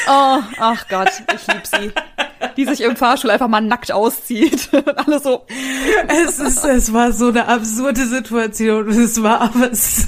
[0.06, 1.92] Oh, ach Gott, ich lieb sie.
[2.56, 4.68] Die sich im Fahrstuhl einfach mal nackt auszieht.
[4.72, 5.44] Und alle so.
[6.08, 8.88] Es, ist, es war so eine absurde Situation.
[8.88, 9.72] Es war aber.
[9.72, 10.06] Es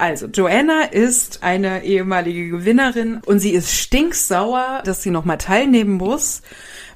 [0.00, 6.42] also, Joanna ist eine ehemalige Gewinnerin und sie ist stinksauer, dass sie nochmal teilnehmen muss,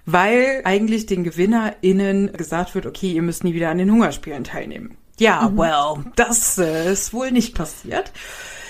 [0.06, 4.96] weil eigentlich den GewinnerInnen gesagt wird, okay, ihr müsst nie wieder an den Hungerspielen teilnehmen.
[5.18, 5.58] Ja, mhm.
[5.58, 8.10] well, das äh, ist wohl nicht passiert.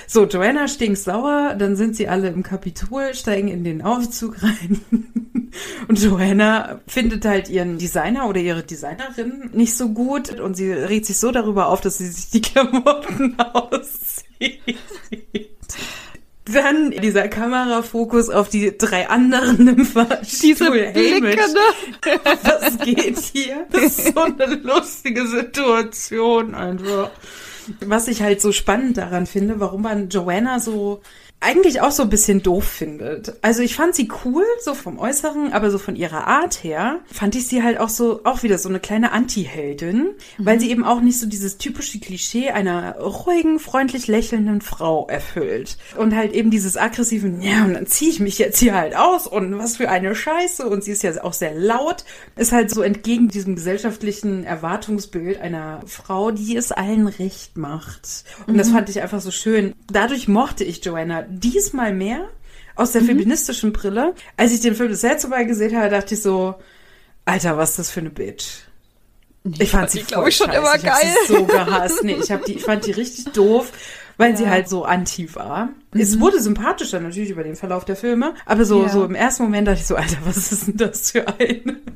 [0.07, 4.81] So, Joanna stinksauer, dann sind sie alle im Kapitol, steigen in den Aufzug rein.
[5.89, 11.07] Und Joanna findet halt ihren Designer oder ihre Designerin nicht so gut und sie regt
[11.07, 14.79] sich so darüber auf, dass sie sich die Klamotten auszieht.
[16.47, 19.87] Dann dieser Kamerafokus auf die drei anderen im.
[19.87, 22.21] Diese Blicke, ne?
[22.43, 23.67] Was geht hier?
[23.71, 27.11] Das ist so eine lustige Situation einfach.
[27.81, 31.01] Was ich halt so spannend daran finde, warum man Joanna so
[31.45, 33.35] eigentlich auch so ein bisschen doof findet.
[33.43, 37.37] Also ich fand sie cool, so vom Äußeren, aber so von ihrer Art her fand
[37.37, 40.15] ich sie halt auch so, auch wieder so eine kleine Anti-Heldin, mhm.
[40.39, 45.77] weil sie eben auch nicht so dieses typische Klischee einer ruhigen, freundlich lächelnden Frau erfüllt.
[45.97, 49.27] Und halt eben dieses aggressiven, ja, und dann ziehe ich mich jetzt hier halt aus
[49.27, 50.67] und was für eine Scheiße.
[50.67, 52.05] Und sie ist ja auch sehr laut,
[52.37, 58.25] ist halt so entgegen diesem gesellschaftlichen Erwartungsbild einer Frau, die es allen recht macht.
[58.47, 58.59] Und mhm.
[58.59, 59.75] das fand ich einfach so schön.
[59.93, 62.29] Dadurch mochte ich Joanna diesmal mehr
[62.77, 63.07] aus der mhm.
[63.07, 64.15] feministischen Brille.
[64.37, 66.55] Als ich den Film das letzte Mal gesehen habe, dachte ich so,
[67.25, 68.65] Alter, was ist das für eine Bitch?
[69.45, 70.59] Ich, ich fand sie, glaube ich, schon scheiße.
[70.59, 71.15] immer ich geil.
[71.23, 72.03] Ich so gehasst.
[72.03, 73.73] Nee, ich, hab die, ich fand die richtig doof,
[74.17, 74.37] weil ja.
[74.37, 75.69] sie halt so anti war.
[75.93, 76.01] Mhm.
[76.01, 78.89] Es wurde sympathischer natürlich über den Verlauf der Filme, aber so, ja.
[78.89, 81.77] so im ersten Moment dachte ich so, Alter, was ist denn das für eine?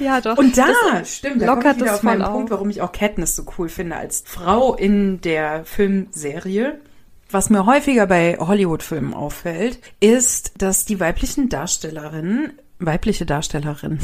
[0.00, 0.38] Ja, doch.
[0.38, 2.32] Und da, stimmt, da kommt wieder auf meinen auf.
[2.32, 6.78] Punkt, warum ich auch Katniss so cool finde als Frau in der Filmserie.
[7.30, 13.98] Was mir häufiger bei Hollywood-Filmen auffällt, ist, dass die weiblichen Darstellerinnen, weibliche Darstellerinnen,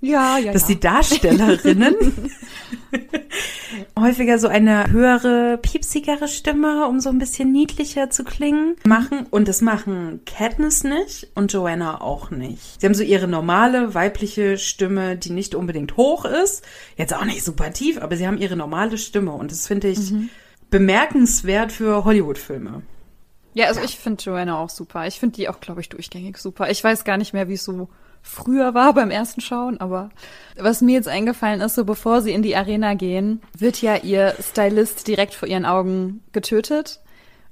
[0.00, 0.68] ja, ja, dass ja.
[0.68, 1.94] die Darstellerinnen
[3.98, 9.26] häufiger so eine höhere, piepsigere Stimme, um so ein bisschen niedlicher zu klingen, machen.
[9.28, 12.80] Und das machen Katniss nicht und Joanna auch nicht.
[12.80, 16.64] Sie haben so ihre normale weibliche Stimme, die nicht unbedingt hoch ist,
[16.96, 20.12] jetzt auch nicht super tief, aber sie haben ihre normale Stimme und das finde ich
[20.12, 20.30] mhm
[20.70, 22.82] bemerkenswert für Hollywood-Filme.
[23.54, 23.86] Ja, also ja.
[23.86, 25.06] ich finde Joanna auch super.
[25.06, 26.70] Ich finde die auch, glaube ich, durchgängig super.
[26.70, 27.88] Ich weiß gar nicht mehr, wie es so
[28.22, 30.10] früher war beim ersten Schauen, aber
[30.56, 34.34] was mir jetzt eingefallen ist, so bevor sie in die Arena gehen, wird ja ihr
[34.40, 37.00] Stylist direkt vor ihren Augen getötet.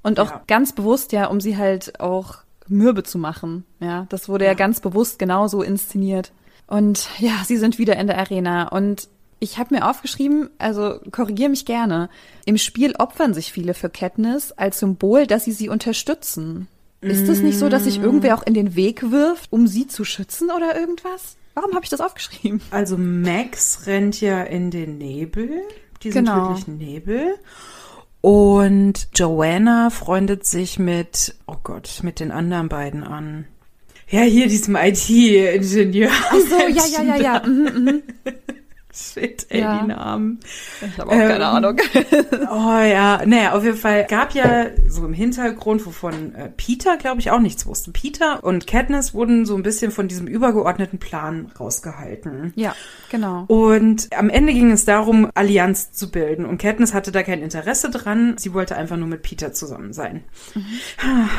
[0.03, 0.41] Und auch ja.
[0.47, 2.37] ganz bewusst ja, um sie halt auch
[2.67, 3.65] mürbe zu machen.
[3.79, 6.31] Ja, das wurde ja, ja ganz bewusst genauso inszeniert.
[6.67, 8.67] Und ja, sie sind wieder in der Arena.
[8.67, 9.09] Und
[9.39, 12.09] ich habe mir aufgeschrieben, also korrigier mich gerne.
[12.45, 16.67] Im Spiel opfern sich viele für Katniss als Symbol, dass sie sie unterstützen.
[17.01, 20.03] Ist es nicht so, dass sich irgendwer auch in den Weg wirft, um sie zu
[20.03, 21.37] schützen oder irgendwas?
[21.53, 22.61] Warum habe ich das aufgeschrieben?
[22.71, 25.61] Also Max rennt ja in den Nebel,
[26.03, 26.47] diesen genau.
[26.47, 27.35] tödlichen Nebel.
[28.21, 33.45] Und Joanna freundet sich mit, oh Gott, mit den anderen beiden an.
[34.09, 36.09] Ja, hier diesem IT-Ingenieur.
[36.11, 37.43] Ach so, ja, ja, ja, ja.
[37.47, 38.03] Mhm, mhm.
[39.13, 39.81] Shit, ey, ja.
[39.81, 40.39] die Namen.
[40.81, 41.77] Ich habe auch ähm, keine Ahnung.
[42.51, 47.19] oh ja, naja, auf jeden Fall gab ja so im Hintergrund, wovon äh, Peter, glaube
[47.19, 47.91] ich, auch nichts wusste.
[47.91, 52.53] Peter und Katniss wurden so ein bisschen von diesem übergeordneten Plan rausgehalten.
[52.55, 52.75] Ja,
[53.09, 53.45] genau.
[53.47, 56.45] Und am Ende ging es darum, Allianz zu bilden.
[56.45, 58.35] Und Katniss hatte da kein Interesse dran.
[58.37, 60.23] Sie wollte einfach nur mit Peter zusammen sein.
[60.55, 61.29] Mhm.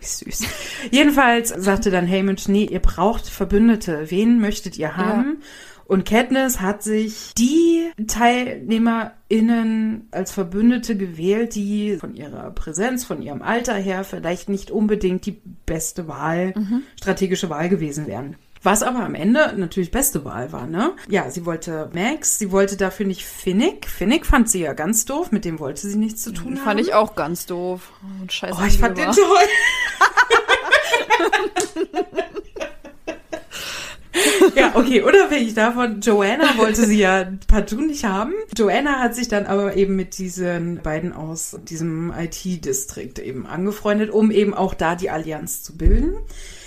[0.00, 0.44] Wie süß.
[0.90, 4.10] Jedenfalls sagte dann Haymitch, nee, ihr braucht Verbündete.
[4.10, 5.38] Wen möchtet ihr haben?
[5.40, 5.46] Ja.
[5.92, 13.42] Und Katniss hat sich die TeilnehmerInnen als Verbündete gewählt, die von ihrer Präsenz, von ihrem
[13.42, 16.84] Alter her vielleicht nicht unbedingt die beste Wahl, mhm.
[16.98, 18.36] strategische Wahl gewesen wären.
[18.62, 20.92] Was aber am Ende natürlich beste Wahl war, ne?
[21.10, 23.86] Ja, sie wollte Max, sie wollte dafür nicht Finnick.
[23.86, 26.64] Finnick fand sie ja ganz doof, mit dem wollte sie nichts zu tun den haben.
[26.64, 27.92] Fand ich auch ganz doof.
[28.02, 28.58] Oh, scheiße.
[28.58, 29.14] Oh, ich fand den toll.
[34.54, 38.32] ja, okay, unabhängig davon, Joanna wollte sie ja partout nicht haben.
[38.56, 44.30] Joanna hat sich dann aber eben mit diesen beiden aus diesem IT-Distrikt eben angefreundet, um
[44.30, 46.14] eben auch da die Allianz zu bilden.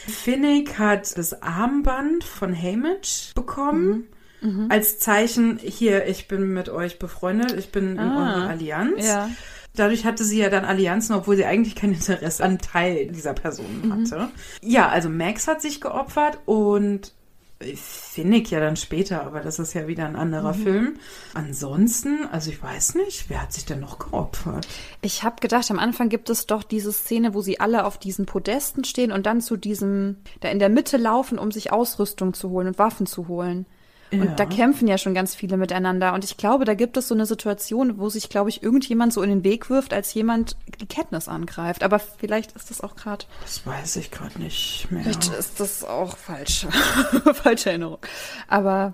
[0.08, 3.88] Finnick hat das Armband von Haymitch bekommen.
[3.88, 4.06] Mhm.
[4.46, 4.68] Mhm.
[4.70, 9.06] Als Zeichen, hier, ich bin mit euch befreundet, ich bin in ah, eurer Allianz.
[9.06, 9.30] Ja.
[9.76, 13.82] Dadurch hatte sie ja dann Allianzen, obwohl sie eigentlich kein Interesse an Teil dieser Personen
[13.84, 13.92] mhm.
[13.92, 14.30] hatte.
[14.62, 17.14] Ja, also Max hat sich geopfert und
[17.62, 20.64] Finde ich ja dann später, aber das ist ja wieder ein anderer mhm.
[20.64, 21.00] Film.
[21.34, 24.68] Ansonsten, also ich weiß nicht, wer hat sich denn noch geopfert?
[25.02, 28.26] Ich habe gedacht, am Anfang gibt es doch diese Szene, wo sie alle auf diesen
[28.26, 32.50] Podesten stehen und dann zu diesem, da in der Mitte laufen, um sich Ausrüstung zu
[32.50, 33.66] holen und Waffen zu holen.
[34.12, 34.36] Und ja.
[34.36, 36.14] da kämpfen ja schon ganz viele miteinander.
[36.14, 39.22] Und ich glaube, da gibt es so eine Situation, wo sich, glaube ich, irgendjemand so
[39.22, 41.84] in den Weg wirft, als jemand die Katniss angreift.
[41.84, 43.26] Aber vielleicht ist das auch gerade.
[43.42, 45.04] Das weiß ich gerade nicht mehr.
[45.04, 46.68] Vielleicht ist das auch falsch.
[47.34, 48.00] Falsche Erinnerung.
[48.48, 48.94] Aber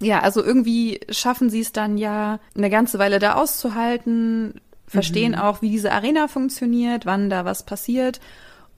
[0.00, 5.38] ja, also irgendwie schaffen sie es dann ja, eine ganze Weile da auszuhalten, verstehen mhm.
[5.38, 8.20] auch, wie diese Arena funktioniert, wann da was passiert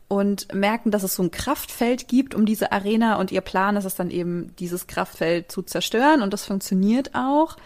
[0.08, 3.84] und merken, dass es so ein Kraftfeld gibt um diese Arena und ihr Plan ist
[3.84, 7.56] es dann eben, dieses Kraftfeld zu zerstören und das funktioniert auch.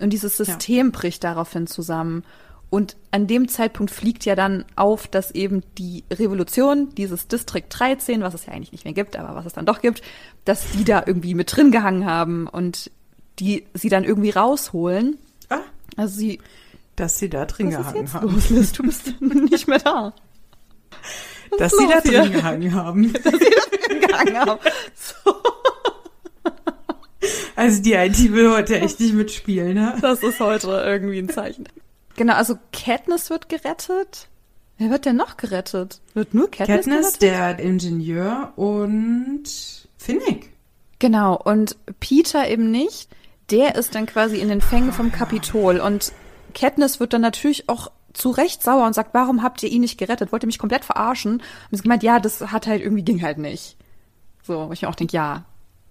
[0.00, 0.92] Und dieses System ja.
[0.92, 2.24] bricht daraufhin zusammen.
[2.70, 8.20] Und an dem Zeitpunkt fliegt ja dann auf, dass eben die Revolution, dieses District 13,
[8.20, 10.02] was es ja eigentlich nicht mehr gibt, aber was es dann doch gibt,
[10.44, 12.90] dass die da irgendwie mit drin gehangen haben und
[13.38, 15.16] die sie dann irgendwie rausholen.
[15.48, 15.60] Ah.
[15.96, 16.40] Also sie.
[16.94, 18.30] Dass sie da drin gehangen haben.
[18.30, 20.12] Los, Liz, du bist nicht mehr da.
[21.56, 23.12] Dass sie da drin gehangen haben.
[23.24, 24.60] dass sie da drin gehangen haben.
[24.94, 25.34] So.
[27.56, 29.96] Also die IT will heute echt nicht mitspielen, ne?
[30.00, 31.68] Das ist heute irgendwie ein Zeichen.
[32.16, 34.28] Genau, also Katniss wird gerettet.
[34.78, 36.00] Wer wird denn noch gerettet?
[36.14, 37.22] Wird nur Katniss, Katniss gerettet?
[37.22, 39.42] der Ingenieur und
[39.96, 40.52] Finnick.
[41.00, 43.08] Genau, und Peter eben nicht.
[43.50, 46.12] Der ist dann quasi in den Fängen vom Kapitol und
[46.54, 49.98] Katniss wird dann natürlich auch zu Recht sauer und sagt, warum habt ihr ihn nicht
[49.98, 50.32] gerettet?
[50.32, 51.42] Wollt ihr mich komplett verarschen?
[51.70, 53.76] Und sie gemeint, ja, das hat halt irgendwie ging halt nicht.
[54.42, 55.44] So, wo ich mir auch denke, ja.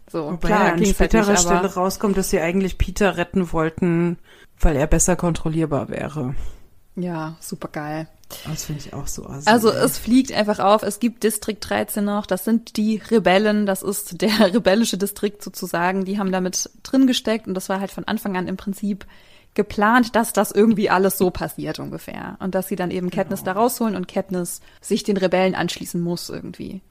[0.10, 4.18] So, Wobei klar, an späterer halt Stelle rauskommt, dass sie eigentlich Peter retten wollten,
[4.60, 6.36] weil er besser kontrollierbar wäre.
[6.96, 8.08] Ja, super geil.
[8.46, 12.04] Das finde ich auch so assi, Also es fliegt einfach auf, es gibt Distrikt 13
[12.04, 17.08] noch, das sind die Rebellen, das ist der rebellische Distrikt sozusagen, die haben damit drin
[17.08, 19.06] gesteckt und das war halt von Anfang an im Prinzip
[19.58, 22.38] geplant, dass das irgendwie alles so passiert ungefähr.
[22.40, 23.56] Und dass sie dann eben Katniss genau.
[23.56, 26.82] da rausholen und Katniss sich den Rebellen anschließen muss irgendwie.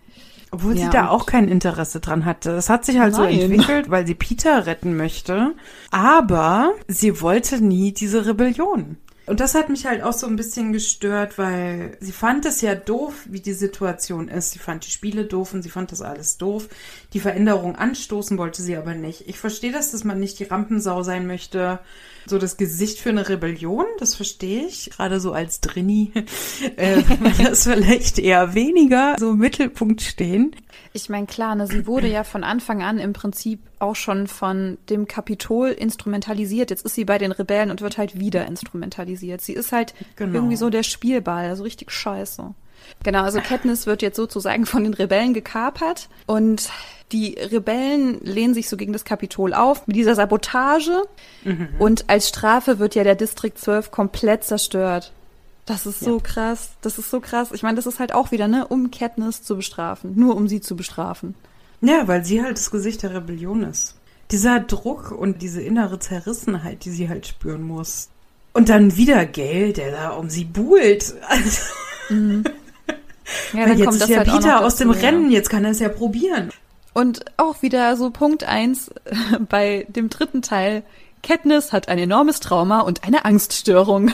[0.50, 2.52] Obwohl ja, sie da auch kein Interesse dran hatte.
[2.52, 3.34] Das hat sich halt Nein.
[3.34, 5.54] so entwickelt, weil sie Peter retten möchte.
[5.90, 8.98] Aber sie wollte nie diese Rebellion.
[9.26, 12.76] Und das hat mich halt auch so ein bisschen gestört, weil sie fand es ja
[12.76, 14.52] doof, wie die Situation ist.
[14.52, 16.68] Sie fand die Spiele doof und sie fand das alles doof.
[17.12, 19.28] Die Veränderung anstoßen wollte sie aber nicht.
[19.28, 21.80] Ich verstehe das, dass man nicht die Rampensau sein möchte
[22.28, 24.90] so das Gesicht für eine Rebellion, das verstehe ich.
[24.90, 26.12] Gerade so als Drini
[26.76, 27.02] äh,
[27.44, 30.54] das vielleicht eher weniger so im Mittelpunkt stehen.
[30.92, 34.78] Ich meine, klar, ne, sie wurde ja von Anfang an im Prinzip auch schon von
[34.88, 36.70] dem Kapitol instrumentalisiert.
[36.70, 39.40] Jetzt ist sie bei den Rebellen und wird halt wieder instrumentalisiert.
[39.40, 40.34] Sie ist halt genau.
[40.34, 42.54] irgendwie so der Spielball, also richtig scheiße.
[43.02, 46.70] Genau, also Katniss wird jetzt sozusagen von den Rebellen gekapert und
[47.12, 51.02] die Rebellen lehnen sich so gegen das Kapitol auf mit dieser Sabotage.
[51.44, 51.68] Mhm.
[51.78, 55.12] Und als Strafe wird ja der Distrikt 12 komplett zerstört.
[55.66, 56.22] Das ist so ja.
[56.22, 56.70] krass.
[56.80, 57.50] Das ist so krass.
[57.52, 60.12] Ich meine, das ist halt auch wieder, ne, um Katniss zu bestrafen.
[60.16, 61.34] Nur um sie zu bestrafen.
[61.80, 63.96] Ja, weil sie halt das Gesicht der Rebellion ist.
[64.30, 68.08] Dieser Druck und diese innere Zerrissenheit, die sie halt spüren muss.
[68.52, 71.14] Und dann wieder Geld, der da um sie buhlt.
[71.28, 71.60] Also
[72.14, 72.44] mhm.
[73.52, 75.80] Ja, dann jetzt kommt ist ja halt Peter aus dem Rennen, jetzt kann er es
[75.80, 76.50] ja probieren.
[76.96, 78.90] Und auch wieder so Punkt eins
[79.50, 80.82] bei dem dritten Teil.
[81.22, 84.12] Katniss hat ein enormes Trauma und eine Angststörung.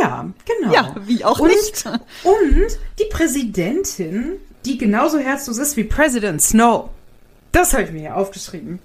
[0.00, 0.72] Ja, genau.
[0.72, 1.84] Ja, wie auch und, nicht.
[2.24, 6.88] Und die Präsidentin, die genauso herzlos ist wie President Snow.
[7.52, 8.78] Das habe ich mir hier aufgeschrieben.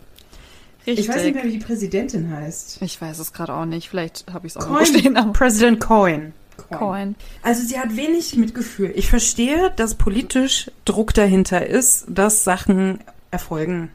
[0.85, 1.07] Richtig.
[1.07, 2.81] Ich weiß nicht mehr, wie die Präsidentin heißt.
[2.81, 3.87] Ich weiß es gerade auch nicht.
[3.87, 5.31] Vielleicht habe ich es auch Coin, stehen.
[5.31, 6.33] President Coin.
[6.69, 6.79] Coin.
[6.79, 7.15] Coin.
[7.41, 8.91] Also sie hat wenig Mitgefühl.
[8.95, 12.99] Ich verstehe, dass politisch Druck dahinter ist, dass Sachen
[13.31, 13.91] erfolgen,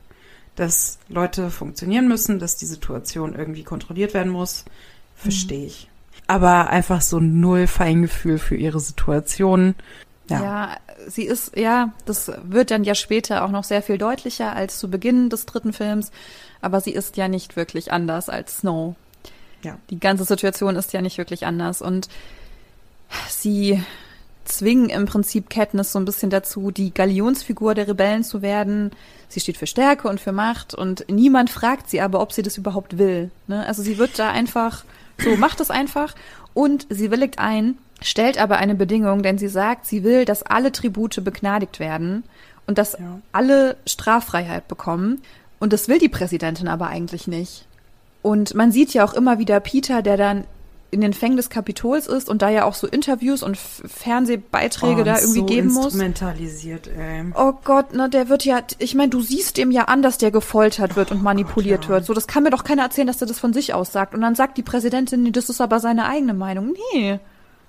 [0.57, 4.65] dass Leute funktionieren müssen, dass die Situation irgendwie kontrolliert werden muss.
[5.17, 5.89] Verstehe ich.
[6.27, 9.75] Aber einfach so null Feingefühl für ihre Situation.
[10.29, 10.43] Ja.
[10.43, 10.77] ja,
[11.09, 14.89] sie ist, ja, das wird dann ja später auch noch sehr viel deutlicher als zu
[14.89, 16.13] Beginn des dritten Films.
[16.61, 18.95] Aber sie ist ja nicht wirklich anders als Snow.
[19.63, 19.79] Ja.
[19.91, 21.83] Die ganze Situation ist ja nicht wirklich anders.
[21.83, 22.09] Und
[23.29, 23.83] Sie
[24.45, 28.91] zwingen im Prinzip Katniss so ein bisschen dazu, die Galionsfigur der Rebellen zu werden.
[29.29, 32.59] Sie steht für Stärke und für Macht und niemand fragt sie aber, ob sie das
[32.59, 33.31] überhaupt will.
[33.47, 33.65] Ne?
[33.67, 34.85] Also sie wird da einfach
[35.19, 36.15] so, macht es einfach
[36.55, 40.73] und sie willigt ein, stellt aber eine Bedingung, denn sie sagt, sie will, dass alle
[40.73, 42.25] Tribute begnadigt werden
[42.67, 43.21] und dass ja.
[43.33, 45.23] alle Straffreiheit bekommen.
[45.59, 47.67] Und das will die Präsidentin aber eigentlich nicht.
[48.23, 50.45] Und man sieht ja auch immer wieder Peter, der dann
[50.91, 55.05] in den Fängen des Kapitols ist und da ja auch so Interviews und Fernsehbeiträge oh,
[55.05, 55.87] da irgendwie so geben muss.
[55.87, 57.25] Instrumentalisiert, ey.
[57.35, 60.31] Oh Gott, ne, der wird ja, ich meine, du siehst dem ja an, dass der
[60.31, 61.95] gefoltert wird oh und manipuliert Gott, ja.
[61.97, 62.07] wird.
[62.07, 64.15] So, das kann mir doch keiner erzählen, dass der das von sich aus sagt.
[64.15, 66.75] Und dann sagt die Präsidentin, nee, das ist aber seine eigene Meinung.
[66.93, 67.21] Nee.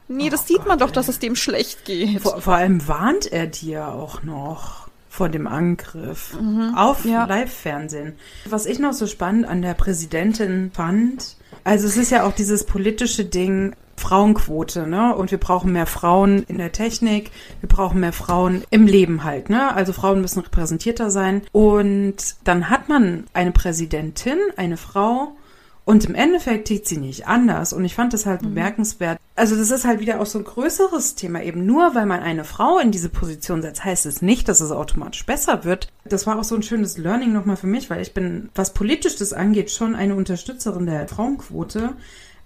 [0.07, 0.93] Nee, das oh sieht Gott, man doch, ey.
[0.93, 2.21] dass es dem schlecht geht.
[2.21, 7.25] Vor, vor allem warnt er dir auch noch vor dem Angriff mhm, auf ja.
[7.25, 8.13] Live-Fernsehen.
[8.45, 12.65] Was ich noch so spannend an der Präsidentin fand, also es ist ja auch dieses
[12.65, 15.15] politische Ding, Frauenquote, ne?
[15.15, 19.49] Und wir brauchen mehr Frauen in der Technik, wir brauchen mehr Frauen im Leben halt,
[19.49, 19.73] ne?
[19.73, 21.43] Also Frauen müssen repräsentierter sein.
[21.51, 25.35] Und dann hat man eine Präsidentin, eine Frau,
[25.83, 27.73] und im Endeffekt tickt sie nicht anders.
[27.73, 28.49] Und ich fand das halt mhm.
[28.49, 29.19] bemerkenswert.
[29.35, 31.41] Also das ist halt wieder auch so ein größeres Thema.
[31.41, 34.71] Eben nur, weil man eine Frau in diese Position setzt, heißt es nicht, dass es
[34.71, 35.91] automatisch besser wird.
[36.05, 39.15] Das war auch so ein schönes Learning nochmal für mich, weil ich bin, was politisch
[39.15, 41.93] das angeht, schon eine Unterstützerin der Frauenquote.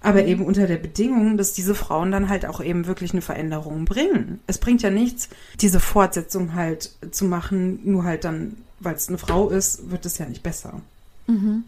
[0.01, 0.27] Aber mhm.
[0.27, 4.39] eben unter der Bedingung, dass diese Frauen dann halt auch eben wirklich eine Veränderung bringen.
[4.47, 5.27] Es bringt ja nichts,
[5.59, 10.19] diese Fortsetzung halt zu machen, nur halt dann, weil es eine Frau ist, wird es
[10.19, 10.79] ja nicht besser.
[11.27, 11.65] Mhm.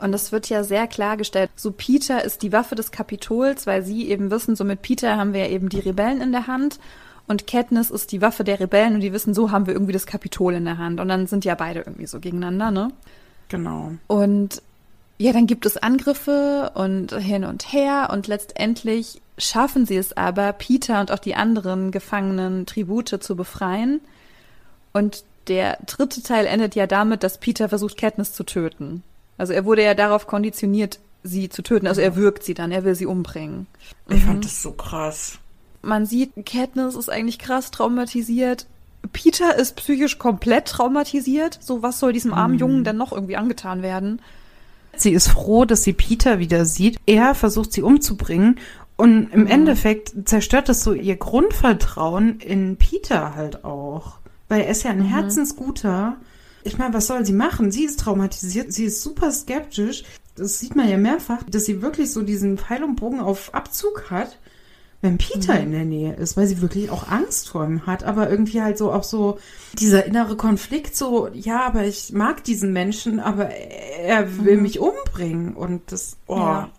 [0.00, 4.08] Und es wird ja sehr klargestellt, so Peter ist die Waffe des Kapitols, weil sie
[4.08, 6.78] eben wissen, so mit Peter haben wir ja eben die Rebellen in der Hand.
[7.28, 10.06] Und Katniss ist die Waffe der Rebellen und die wissen, so haben wir irgendwie das
[10.06, 10.98] Kapitol in der Hand.
[11.00, 12.92] Und dann sind ja beide irgendwie so gegeneinander, ne?
[13.48, 13.92] Genau.
[14.06, 14.62] Und
[15.18, 20.52] ja, dann gibt es Angriffe und hin und her und letztendlich schaffen sie es aber,
[20.54, 24.00] Peter und auch die anderen gefangenen Tribute zu befreien.
[24.92, 29.02] Und der dritte Teil endet ja damit, dass Peter versucht, Katniss zu töten.
[29.40, 31.86] Also er wurde ja darauf konditioniert, sie zu töten.
[31.86, 33.66] Also er wirkt sie dann, er will sie umbringen.
[34.10, 34.26] Ich mhm.
[34.26, 35.38] fand das so krass.
[35.80, 38.66] Man sieht, Katniss ist eigentlich krass traumatisiert.
[39.14, 41.58] Peter ist psychisch komplett traumatisiert.
[41.62, 42.60] So, was soll diesem armen mhm.
[42.60, 44.20] Jungen denn noch irgendwie angetan werden?
[44.94, 46.98] Sie ist froh, dass sie Peter wieder sieht.
[47.06, 48.58] Er versucht sie umzubringen
[48.98, 49.46] und im mhm.
[49.46, 54.18] Endeffekt zerstört das so ihr Grundvertrauen in Peter halt auch.
[54.50, 55.08] Weil er ist ja ein mhm.
[55.08, 56.16] Herzensguter
[56.62, 57.72] ich meine, was soll sie machen?
[57.72, 60.04] Sie ist traumatisiert, sie ist super skeptisch.
[60.36, 64.10] Das sieht man ja mehrfach, dass sie wirklich so diesen Pfeil und Bogen auf Abzug
[64.10, 64.38] hat,
[65.00, 65.60] wenn Peter mhm.
[65.60, 68.04] in der Nähe ist, weil sie wirklich auch Angst vor ihm hat.
[68.04, 69.38] Aber irgendwie halt so auch so
[69.74, 74.62] dieser innere Konflikt, so, ja, aber ich mag diesen Menschen, aber er will mhm.
[74.62, 75.54] mich umbringen.
[75.54, 76.36] Und das, oh.
[76.36, 76.70] Ja.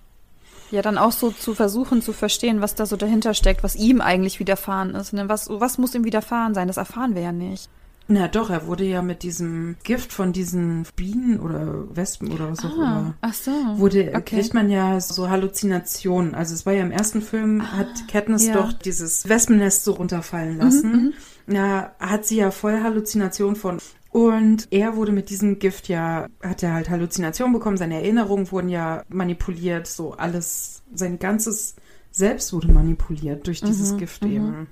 [0.69, 3.99] Ja, dann auch so zu versuchen zu verstehen, was da so dahinter steckt, was ihm
[3.99, 5.11] eigentlich widerfahren ist.
[5.11, 5.27] Ne?
[5.27, 6.69] Was, was muss ihm widerfahren sein?
[6.69, 7.69] Das erfahren wir ja nicht.
[8.13, 12.59] Na doch, er wurde ja mit diesem Gift von diesen Bienen oder Wespen oder was
[12.59, 13.13] auch ah, immer.
[13.21, 13.51] Ach so.
[13.77, 14.35] Wurde, okay.
[14.35, 16.35] kriegt man ja so Halluzinationen.
[16.35, 18.53] Also es war ja im ersten Film, ah, hat Katniss ja.
[18.55, 21.13] doch dieses Wespennest so runterfallen lassen.
[21.47, 22.05] Mhm, ja, mhm.
[22.05, 23.77] hat sie ja voll Halluzinationen von.
[24.09, 28.67] Und er wurde mit diesem Gift ja, hat er halt Halluzinationen bekommen, seine Erinnerungen wurden
[28.67, 31.77] ja manipuliert, so alles, sein ganzes
[32.11, 34.31] Selbst wurde manipuliert durch dieses mhm, Gift mhm.
[34.31, 34.67] eben.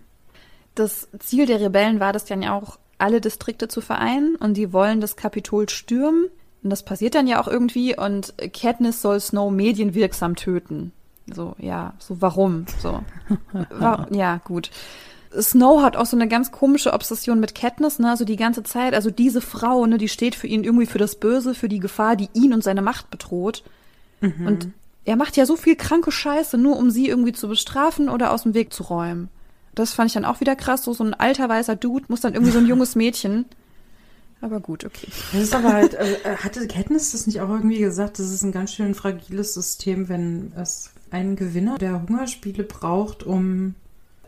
[0.76, 4.72] Das Ziel der Rebellen war das dann ja auch, alle Distrikte zu vereinen und die
[4.74, 6.26] wollen das Kapitol stürmen.
[6.62, 10.92] Und das passiert dann ja auch irgendwie und Katniss soll Snow medienwirksam töten.
[11.34, 12.66] So, ja, so warum?
[12.82, 13.02] So.
[14.12, 14.70] ja, gut.
[15.40, 18.10] Snow hat auch so eine ganz komische Obsession mit Katniss, ne?
[18.10, 21.16] Also die ganze Zeit, also diese Frau, ne, die steht für ihn irgendwie für das
[21.16, 23.64] Böse, für die Gefahr, die ihn und seine Macht bedroht.
[24.22, 24.48] Mhm.
[24.48, 24.68] Und
[25.06, 28.44] er macht ja so viel kranke Scheiße, nur um sie irgendwie zu bestrafen oder aus
[28.44, 29.30] dem Weg zu räumen.
[29.80, 30.84] Das fand ich dann auch wieder krass.
[30.84, 33.46] So, so ein alter weißer Dude muss dann irgendwie so ein junges Mädchen.
[34.42, 35.08] Aber gut, okay.
[35.34, 38.52] Das ist aber halt, äh, hatte Katniss das nicht auch irgendwie gesagt, das ist ein
[38.52, 43.76] ganz schön fragiles System, wenn es einen Gewinner der Hungerspiele braucht, um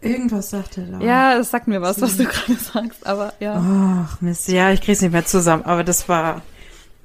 [0.01, 0.99] irgendwas sagt er da.
[0.99, 4.05] Ja, es sagt mir was, was du gerade sagst, aber ja.
[4.05, 6.41] Ach, Mist, ja, ich krieg's nicht mehr zusammen, aber das war,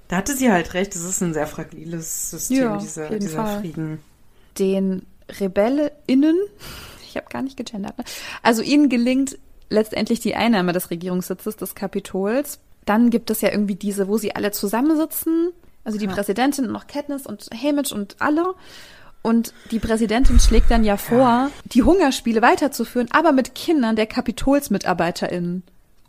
[0.09, 3.99] da hatte sie halt recht, das ist ein sehr fragiles System, ja, dieser, dieser Frieden.
[4.59, 5.03] Den
[5.41, 6.37] RebellInnen
[7.17, 7.97] ich habe gar nicht gegendert.
[7.99, 8.05] Ne?
[8.43, 9.39] Also ihnen gelingt
[9.69, 12.61] letztendlich die Einnahme des Regierungssitzes des Kapitols.
[12.85, 15.51] Dann gibt es ja irgendwie diese, wo sie alle zusammensitzen.
[15.83, 16.13] Also die ja.
[16.13, 18.55] Präsidentin und noch Katniss und Hamish und alle.
[19.23, 21.51] Und die Präsidentin schlägt dann ja vor, ja.
[21.65, 25.65] die Hungerspiele weiterzuführen, aber mit Kindern der KapitolsmitarbeiterInnen.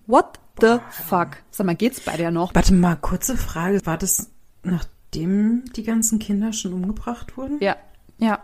[0.05, 1.29] What the fuck?
[1.49, 2.53] Sag mal, geht's bei der noch?
[2.53, 3.83] Warte mal, kurze Frage.
[3.85, 4.29] War das
[4.63, 7.57] nachdem die ganzen Kinder schon umgebracht wurden?
[7.59, 7.75] Ja,
[8.19, 8.39] ja.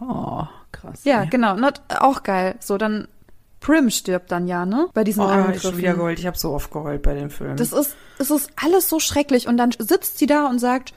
[0.00, 0.44] Oh,
[0.80, 1.04] krass.
[1.04, 1.28] Ja, ey.
[1.28, 1.56] genau.
[1.56, 2.56] Not, auch geil.
[2.60, 3.08] So, dann
[3.60, 4.88] Prim stirbt dann ja, ne?
[4.94, 5.54] Bei diesen oh, Angriffen.
[5.54, 6.18] Ich schon wieder geheult.
[6.18, 7.56] Ich habe so oft geheult bei den Filmen.
[7.56, 9.48] Das ist, es ist alles so schrecklich.
[9.48, 10.94] Und dann sitzt sie da und sagt,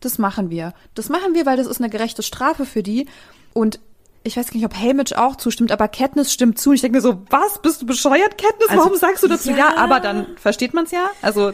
[0.00, 0.72] das machen wir.
[0.94, 3.06] Das machen wir, weil das ist eine gerechte Strafe für die.
[3.52, 3.80] Und
[4.22, 6.70] ich weiß gar nicht, ob Hamish auch zustimmt, aber Katniss stimmt zu.
[6.70, 7.60] Und ich denke mir so, was?
[7.60, 8.68] Bist du bescheuert, Katniss?
[8.68, 9.50] Also, Warum sagst du dazu?
[9.50, 11.08] Ja, ja aber dann versteht man es ja.
[11.22, 11.52] Also,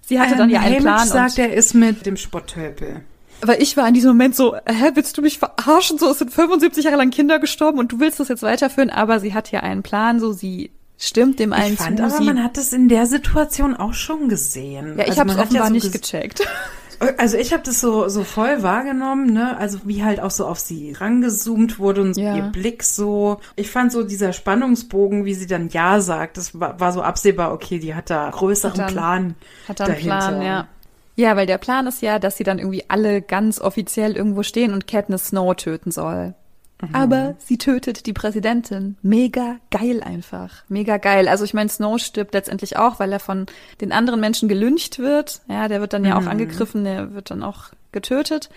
[0.00, 1.08] sie hatte ähm, dann ja einen Hamish Plan.
[1.08, 3.02] sagt, er ist mit dem Spotthölpel.
[3.44, 5.98] Weil ich war in diesem Moment so, hä, willst du mich verarschen?
[5.98, 9.20] So, es sind 75 Jahre lang Kinder gestorben und du willst das jetzt weiterführen, aber
[9.20, 12.04] sie hat ja einen Plan, so sie stimmt dem einen ich fand zu.
[12.04, 14.96] aber, man hat es in der Situation auch schon gesehen.
[14.96, 16.42] ja, ich Also habe es offenbar so nicht gecheckt.
[17.18, 19.56] Also ich habe das so so voll wahrgenommen, ne?
[19.56, 22.36] Also wie halt auch so auf sie rangezoomt wurde und Ja.
[22.36, 23.40] ihr Blick so.
[23.56, 27.52] Ich fand so dieser Spannungsbogen, wie sie dann ja sagt, das war, war so absehbar.
[27.54, 29.34] Okay, die hat da größeren Hat dann- Plan.
[29.66, 30.16] Hat er einen dahinter.
[30.28, 30.68] Plan, ja.
[31.22, 34.72] Ja, weil der Plan ist ja, dass sie dann irgendwie alle ganz offiziell irgendwo stehen
[34.72, 36.34] und Katniss Snow töten soll.
[36.82, 36.94] Mhm.
[36.94, 38.96] Aber sie tötet die Präsidentin.
[39.02, 40.64] Mega geil einfach.
[40.68, 41.28] Mega geil.
[41.28, 43.46] Also ich meine, Snow stirbt letztendlich auch, weil er von
[43.80, 45.42] den anderen Menschen gelyncht wird.
[45.48, 46.08] Ja, der wird dann Mhm.
[46.08, 48.50] ja auch angegriffen, der wird dann auch getötet.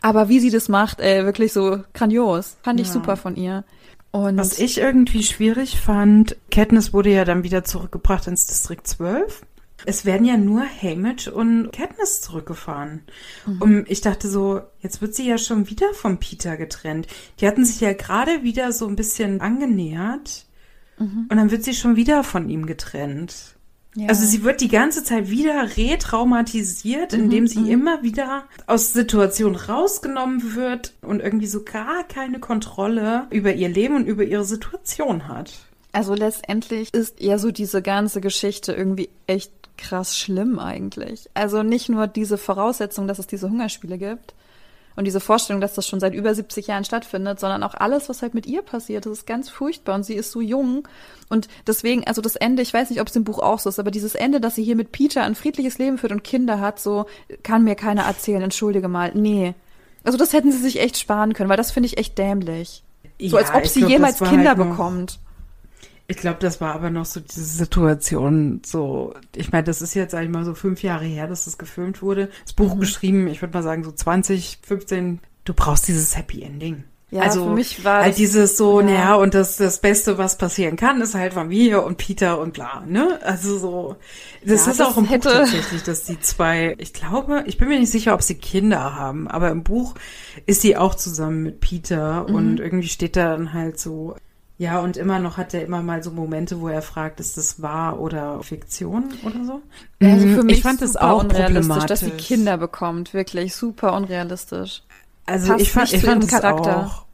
[0.00, 2.56] Aber wie sie das macht, ey, wirklich so grandios.
[2.62, 2.92] Fand ich Ja.
[2.92, 3.64] super von ihr.
[4.12, 9.42] Und Was ich irgendwie schwierig fand, Katniss wurde ja dann wieder zurückgebracht ins Distrikt 12.
[9.86, 13.02] Es werden ja nur Haymitch und Katniss zurückgefahren.
[13.60, 17.06] Und ich dachte so, jetzt wird sie ja schon wieder von Peter getrennt.
[17.40, 20.46] Die hatten sich ja gerade wieder so ein bisschen angenähert.
[20.98, 23.56] Und dann wird sie schon wieder von ihm getrennt.
[23.96, 24.08] ja.
[24.08, 30.54] Also sie wird die ganze Zeit wieder retraumatisiert, indem sie immer wieder aus Situationen rausgenommen
[30.54, 35.52] wird und irgendwie so gar keine Kontrolle über ihr Leben und über ihre Situation hat.
[35.92, 39.52] Also letztendlich ist ja so diese ganze Geschichte irgendwie echt
[39.82, 41.28] krass schlimm eigentlich.
[41.34, 44.34] Also nicht nur diese Voraussetzung, dass es diese Hungerspiele gibt
[44.96, 48.22] und diese Vorstellung, dass das schon seit über 70 Jahren stattfindet, sondern auch alles, was
[48.22, 49.06] halt mit ihr passiert.
[49.06, 50.86] Das ist ganz furchtbar und sie ist so jung
[51.28, 53.78] und deswegen, also das Ende, ich weiß nicht, ob es im Buch auch so ist,
[53.78, 56.78] aber dieses Ende, dass sie hier mit Peter ein friedliches Leben führt und Kinder hat,
[56.78, 57.06] so
[57.42, 59.12] kann mir keiner erzählen, entschuldige mal.
[59.14, 59.54] Nee.
[60.04, 62.82] Also das hätten sie sich echt sparen können, weil das finde ich echt dämlich.
[63.20, 65.20] So als Ja, ob ich sie glaub, jemals Kinder halt bekommt.
[66.12, 70.12] Ich glaube, das war aber noch so diese Situation, so, ich meine, das ist jetzt,
[70.12, 72.26] sag ich mal, so fünf Jahre her, dass das gefilmt wurde.
[72.44, 72.56] Das Mhm.
[72.68, 75.20] Buch geschrieben, ich würde mal sagen, so 20, 15.
[75.44, 76.84] Du brauchst dieses Happy Ending.
[77.10, 78.86] Ja, also, für mich war halt das- dieses so, ja.
[78.86, 82.82] naja, und das, das Beste, was passieren kann, ist halt Familie und Peter und bla,
[82.86, 83.18] ne?
[83.22, 83.96] Also so,
[84.44, 87.58] das Ja, ist das auch im hätte- Buch tatsächlich, dass die zwei, ich glaube, ich
[87.58, 89.94] bin mir nicht sicher, ob sie Kinder haben, aber im Buch
[90.46, 92.34] ist sie auch zusammen mit Peter Mhm.
[92.34, 94.16] und irgendwie steht da dann halt so,
[94.62, 97.60] ja, und immer noch hat er immer mal so Momente, wo er fragt, ist das
[97.62, 99.60] wahr oder Fiktion oder so?
[100.00, 102.26] Also Mhm, für mich ich fand es auch unrealistisch, dass sie problematisch.
[102.28, 103.12] Kinder bekommt.
[103.14, 104.82] Wirklich super unrealistisch.
[105.26, 106.86] Also passt ich fand, ich fand Charakter.
[106.86, 107.04] auch.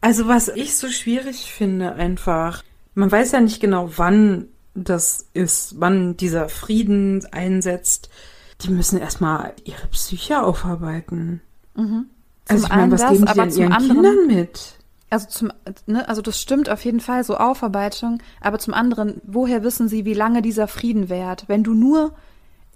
[0.00, 2.62] Also was ich so schwierig finde einfach,
[2.94, 8.08] man weiß ja nicht genau, wann das ist, wann dieser Frieden einsetzt.
[8.62, 11.40] Die müssen erstmal ihre Psyche aufarbeiten.
[11.74, 12.06] Mhm.
[12.48, 14.74] Also Zum ich meine, was einen geben das, die aber denn ihren anderen- Kindern mit?
[15.14, 15.52] Also zum,
[15.86, 18.20] ne, also das stimmt auf jeden Fall, so Aufarbeitung.
[18.40, 21.44] Aber zum anderen, woher wissen sie, wie lange dieser Frieden währt?
[21.46, 22.14] Wenn du nur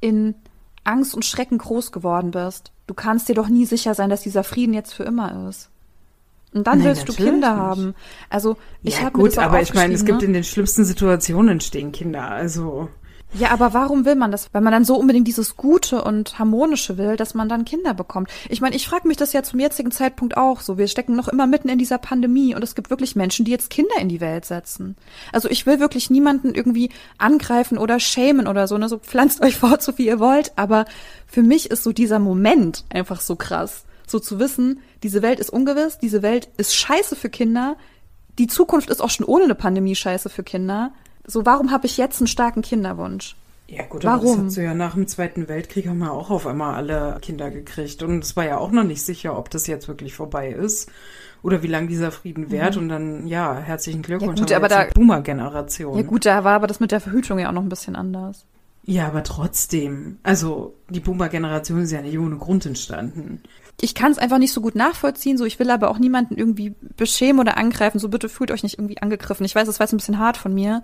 [0.01, 0.37] in
[0.85, 4.45] Angst und Schrecken groß geworden bist, du kannst dir doch nie sicher sein, dass dieser
[4.45, 5.69] Frieden jetzt für immer ist.
[6.55, 7.61] Und dann Nein, willst du Kinder nicht.
[7.61, 7.95] haben.
[8.31, 10.29] Also ich ja habe mir gut, das auch aber ich meine, es gibt ne?
[10.29, 12.31] in den schlimmsten Situationen stehen Kinder.
[12.31, 12.89] Also
[13.35, 14.49] Ja, aber warum will man das?
[14.53, 18.31] Weil man dann so unbedingt dieses Gute und Harmonische will, dass man dann Kinder bekommt.
[18.49, 20.79] Ich meine, ich frage mich das ja zum jetzigen Zeitpunkt auch so.
[20.79, 23.69] Wir stecken noch immer mitten in dieser Pandemie und es gibt wirklich Menschen, die jetzt
[23.69, 24.97] Kinder in die Welt setzen.
[25.31, 28.89] Also ich will wirklich niemanden irgendwie angreifen oder schämen oder so, ne?
[28.89, 30.53] So pflanzt euch fort, so wie ihr wollt.
[30.57, 30.87] Aber
[31.27, 33.85] für mich ist so dieser Moment einfach so krass.
[34.07, 37.77] So zu wissen, diese Welt ist ungewiss, diese Welt ist scheiße für Kinder.
[38.39, 40.93] Die Zukunft ist auch schon ohne eine Pandemie scheiße für Kinder.
[41.31, 43.37] So, warum habe ich jetzt einen starken Kinderwunsch?
[43.69, 44.47] Ja gut, aber das Warum?
[44.47, 48.03] hast du ja nach dem Zweiten Weltkrieg haben wir auch auf einmal alle Kinder gekriegt
[48.03, 50.91] und es war ja auch noch nicht sicher, ob das jetzt wirklich vorbei ist
[51.43, 54.45] oder wie lange dieser Frieden währt und dann ja herzlichen Glückwunsch Mhm.
[54.47, 55.97] gut, aber da- die Boomer-Generation.
[55.99, 58.47] Ja gut, da war aber das mit der Verhütung ja auch noch ein bisschen anders.
[58.85, 63.43] Ja, aber trotzdem, also die Boomer-Generation ist ja nicht ohne Grund entstanden.
[63.83, 66.75] Ich kann es einfach nicht so gut nachvollziehen, so ich will aber auch niemanden irgendwie
[66.97, 69.45] beschämen oder angreifen, so bitte fühlt euch nicht irgendwie angegriffen.
[69.45, 70.83] Ich weiß, das war jetzt ein bisschen hart von mir,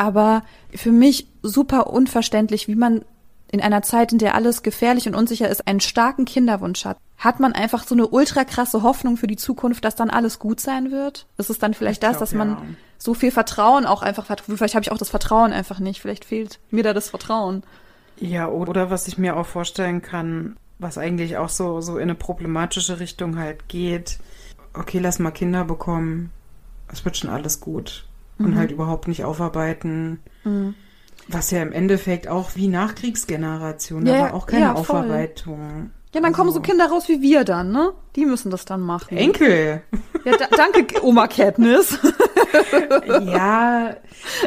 [0.00, 0.44] aber
[0.74, 3.04] für mich super unverständlich, wie man
[3.52, 6.96] in einer Zeit, in der alles gefährlich und unsicher ist, einen starken Kinderwunsch hat.
[7.18, 10.58] Hat man einfach so eine ultra krasse Hoffnung für die Zukunft, dass dann alles gut
[10.58, 11.26] sein wird?
[11.36, 12.62] Ist es dann vielleicht Ich das, glaub, dass man ja.
[12.96, 14.40] so viel Vertrauen auch einfach hat?
[14.40, 16.00] Vielleicht habe ich auch das Vertrauen einfach nicht.
[16.00, 17.62] Vielleicht fehlt mir da das Vertrauen.
[18.18, 22.14] Ja, oder was ich mir auch vorstellen kann, was eigentlich auch so, so in eine
[22.14, 24.18] problematische Richtung halt geht.
[24.72, 26.30] Okay, lass mal Kinder bekommen.
[26.88, 28.06] Es wird schon alles gut.
[28.40, 30.18] Und halt überhaupt nicht aufarbeiten.
[31.28, 34.72] Was ja im Endeffekt auch wie Nachkriegsgeneration, Ja, da war auch keine ja.
[34.74, 35.90] Aufarbeitung.
[36.14, 37.92] Ja, dann kommen so Also- Kinder raus wie wir dann, ne?
[38.16, 39.16] Die müssen das dann machen.
[39.16, 39.82] Enkel.
[40.24, 41.98] Ja, da, danke, Oma Katniss.
[43.26, 43.96] ja,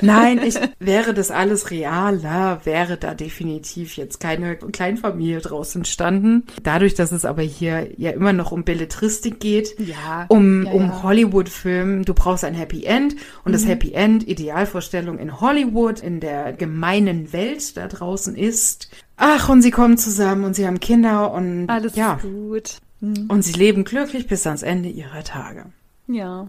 [0.02, 6.44] nein, ich wäre das alles realer, wäre da definitiv jetzt keine Kleinfamilie draus entstanden.
[6.64, 10.82] Dadurch, dass es aber hier ja immer noch um Belletristik geht, Ja, um, ja, um
[10.88, 11.04] ja.
[11.04, 13.54] Hollywood-Film, du brauchst ein Happy End und Mhm.
[13.54, 18.90] das Happy End, Idealvorstellung in Hollywood, in der gemeinen Welt da draußen ist.
[19.18, 22.78] Ach, und sie kommen zusammen und sie haben Kinder und Alles ja, ist gut.
[23.04, 23.26] Hm.
[23.28, 25.66] und sie leben glücklich bis ans Ende ihrer Tage.
[26.08, 26.48] Ja.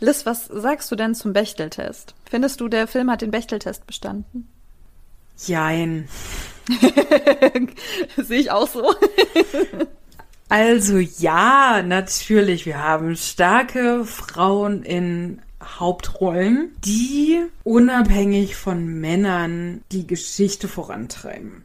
[0.00, 2.14] Liz, was sagst du denn zum Bechteltest?
[2.28, 4.46] Findest du, der Film hat den Bechteltest bestanden?
[5.38, 6.08] Jein.
[8.18, 8.94] Sehe ich auch so.
[10.50, 20.68] Also ja, natürlich, wir haben starke Frauen in Hauptrollen, die unabhängig von Männern die Geschichte
[20.68, 21.64] vorantreiben.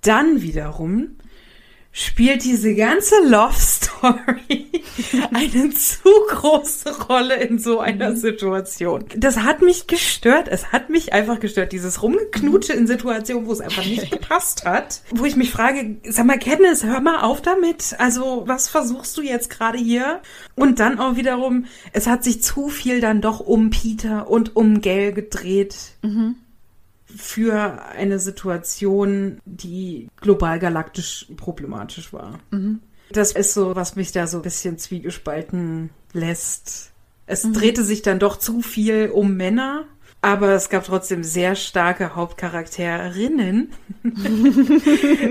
[0.00, 1.16] Dann wiederum
[1.92, 4.66] spielt diese ganze Love Story
[5.32, 9.04] eine zu große Rolle in so einer Situation.
[9.16, 10.48] Das hat mich gestört.
[10.48, 11.72] Es hat mich einfach gestört.
[11.72, 15.02] Dieses Rumgeknutsche in Situationen, wo es einfach nicht gepasst hat.
[15.10, 17.96] Wo ich mich frage, sag mal, Katniss, hör mal auf damit.
[17.98, 20.20] Also, was versuchst du jetzt gerade hier?
[20.54, 24.80] Und dann auch wiederum, es hat sich zu viel dann doch um Peter und um
[24.80, 25.76] Gail gedreht
[27.16, 32.38] für eine Situation, die global galaktisch problematisch war.
[33.12, 36.92] Das ist so, was mich da so ein bisschen zwiegespalten lässt.
[37.26, 39.84] Es drehte sich dann doch zu viel um Männer,
[40.22, 43.70] aber es gab trotzdem sehr starke Hauptcharakterinnen,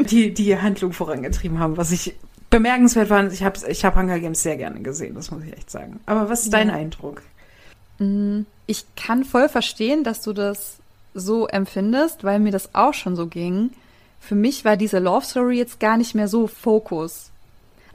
[0.09, 2.15] die die Handlung vorangetrieben haben, was ich
[2.49, 3.31] bemerkenswert fand.
[3.33, 5.99] Ich habe ich hab Hunger Games sehr gerne gesehen, das muss ich echt sagen.
[6.05, 6.75] Aber was ist dein Ja.
[6.75, 7.21] Eindruck?
[8.65, 10.78] Ich kann voll verstehen, dass du das
[11.13, 13.71] so empfindest, weil mir das auch schon so ging.
[14.19, 17.31] Für mich war diese Love Story jetzt gar nicht mehr so Fokus.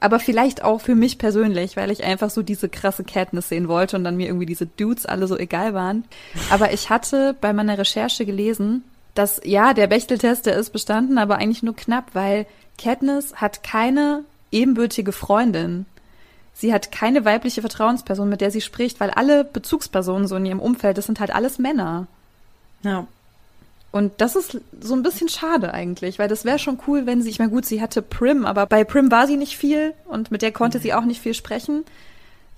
[0.01, 3.97] Aber vielleicht auch für mich persönlich, weil ich einfach so diese krasse Katniss sehen wollte
[3.97, 6.05] und dann mir irgendwie diese Dudes alle so egal waren.
[6.51, 8.85] Aber ich hatte bei meiner Recherche gelesen,
[9.15, 12.47] dass ja, der Bechteltest, der ist bestanden, aber eigentlich nur knapp, weil
[12.77, 15.87] Katniss hat keine ebenbürtige Freundin.
[16.53, 20.61] Sie hat keine weibliche Vertrauensperson, mit der sie spricht, weil alle Bezugspersonen so in ihrem
[20.61, 22.07] Umfeld, das sind halt alles Männer.
[22.85, 23.07] Ja.
[23.91, 27.31] Und das ist so ein bisschen schade eigentlich, weil das wäre schon cool, wenn sie,
[27.31, 30.43] ich meine, gut, sie hatte Prim, aber bei Prim war sie nicht viel und mit
[30.43, 31.85] der konnte sie auch nicht viel sprechen.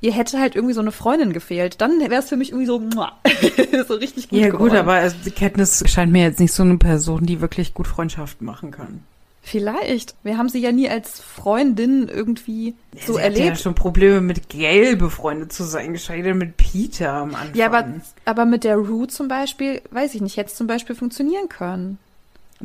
[0.01, 1.81] Ihr hätte halt irgendwie so eine Freundin gefehlt.
[1.81, 2.81] Dann wäre es für mich irgendwie so,
[3.89, 4.69] so richtig gut Ja, geworden.
[4.71, 8.47] gut, aber also, Katniss scheint mir jetzt nicht so eine Person, die wirklich gut Freundschaften
[8.47, 9.03] machen kann.
[9.49, 10.17] Vielleicht.
[10.25, 12.75] Wir haben sie ja nie als Freundin irgendwie
[13.07, 13.61] so Sie hatte ja erlebt.
[13.61, 17.55] schon Probleme mit Gail befreundet zu sein, geschweige denn mit Peter am Anfang.
[17.55, 17.85] Ja, aber,
[18.25, 21.99] aber mit der Rue zum Beispiel, weiß ich nicht, hätte es zum Beispiel funktionieren können.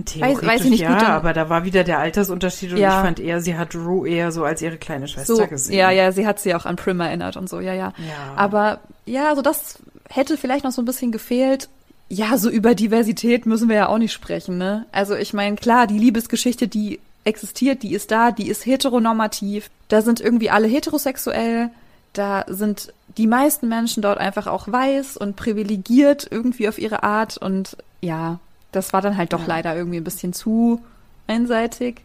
[0.05, 2.97] Theoretisch, weiß- weiß ich nicht, ja, gut, aber da war wieder der Altersunterschied und Ja.
[3.01, 5.77] ich fand eher, sie hat Rue eher so als ihre kleine Schwester So, gesehen.
[5.77, 7.93] ja, ja, sie hat sie auch an Prim erinnert und so, ja, ja.
[7.99, 8.33] Ja.
[8.37, 9.77] Aber ja, also das
[10.09, 11.69] hätte vielleicht noch so ein bisschen gefehlt.
[12.13, 14.85] Ja, so über Diversität müssen wir ja auch nicht sprechen, ne?
[14.91, 19.69] Also ich meine, klar, die Liebesgeschichte, die existiert, die ist da, die ist heteronormativ.
[19.87, 21.69] Da sind irgendwie alle heterosexuell.
[22.11, 27.37] Da sind die meisten Menschen dort einfach auch weiß und privilegiert irgendwie auf ihre Art.
[27.37, 28.39] Und ja,
[28.73, 29.47] das war dann halt doch Ja.
[29.47, 30.81] leider irgendwie ein bisschen zu
[31.27, 32.01] einseitig.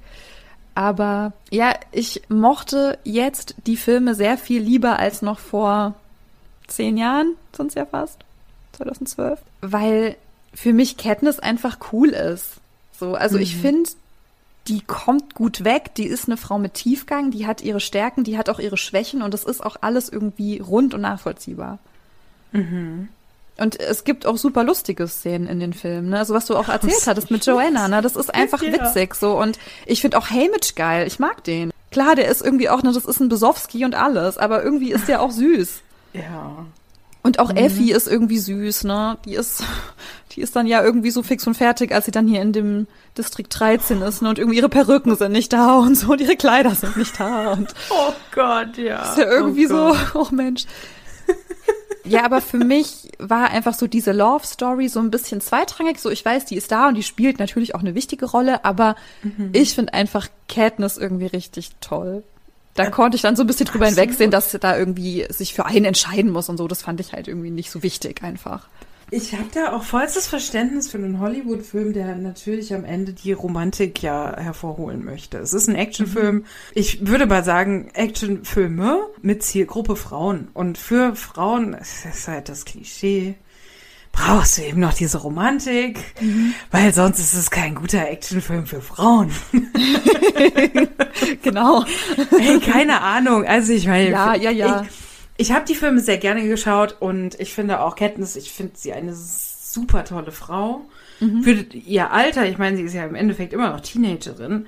[0.77, 5.95] Aber ja, ich mochte jetzt die Filme sehr viel lieber als noch vor
[6.69, 8.21] zehn Jahren, sonst ja fast,
[8.77, 10.17] 2012, weil
[10.55, 12.55] für mich Katniss einfach cool ist.
[12.99, 13.91] So, also ich finde,
[14.69, 18.39] die kommt gut weg, die ist eine Frau mit Tiefgang, die hat ihre Stärken, die
[18.39, 21.79] hat auch ihre Schwächen und es ist auch alles irgendwie rund und nachvollziehbar.
[22.53, 26.19] Und es gibt auch super lustige Szenen in den Filmen, ne?
[26.19, 28.01] Also was du auch erzählt hattest mit Joanna, ne?
[28.03, 28.73] Das ist einfach Ja.
[28.73, 31.07] witzig so und ich finde auch Haymitch geil.
[31.07, 31.71] Ich mag den.
[31.91, 35.09] Klar, der ist irgendwie auch, ne, das ist ein Besowski und alles, aber irgendwie ist
[35.09, 35.81] der auch süß.
[36.15, 36.65] ja.
[37.27, 39.19] Und auch Effie ist irgendwie süß, ne?
[39.25, 39.65] Die ist,
[40.33, 42.87] die ist dann ja irgendwie so fix und fertig, als sie dann hier in dem
[43.19, 44.29] Distrikt 13 ist, ne?
[44.29, 47.53] Und irgendwie ihre Perücken sind nicht da und so und ihre Kleider sind nicht da
[47.53, 49.03] und Oh Gott, ja.
[49.11, 50.67] ist ja irgendwie oh so, oh Mensch.
[52.05, 55.99] Ja, aber für mich war einfach so diese Love Story so ein bisschen zweitrangig.
[55.99, 58.95] So, ich weiß, die ist da und die spielt natürlich auch eine wichtige Rolle, aber
[59.25, 59.51] Mhm.
[59.53, 62.23] ich finde einfach Katniss irgendwie richtig toll.
[62.77, 64.01] Da konnte ich dann so ein bisschen drüber absolut.
[64.01, 66.69] hinwegsehen, dass da irgendwie sich für einen entscheiden muss und so.
[66.69, 68.69] Das fand ich halt irgendwie nicht so wichtig einfach.
[69.13, 74.03] Ich habe da auch vollstes Verständnis für einen Hollywood-Film, der natürlich am Ende die Romantik
[74.03, 75.39] ja hervorholen möchte.
[75.39, 76.45] Es ist ein Actionfilm.
[76.75, 80.49] Ich würde mal sagen, Actionfilme mit Zielgruppe Frauen.
[80.55, 83.37] Und für Frauen, es ist halt das Klischee,
[84.17, 85.99] brauchst du eben noch diese Romantik,
[86.71, 89.31] weil sonst ist es kein guter Actionfilm für Frauen.
[91.43, 91.85] genau.
[92.39, 93.45] Ey, keine Ahnung.
[93.45, 94.83] Also ich meine, Ja, ja, ja.
[95.37, 98.73] Ich, Ich habe die Filme sehr gerne geschaut und ich finde auch Katniss, ich finde
[98.77, 100.81] sie eine super tolle Frau.
[101.21, 101.43] Mhm.
[101.43, 104.67] Für ihr Alter, ich meine, sie ist ja im Endeffekt immer noch Teenagerin.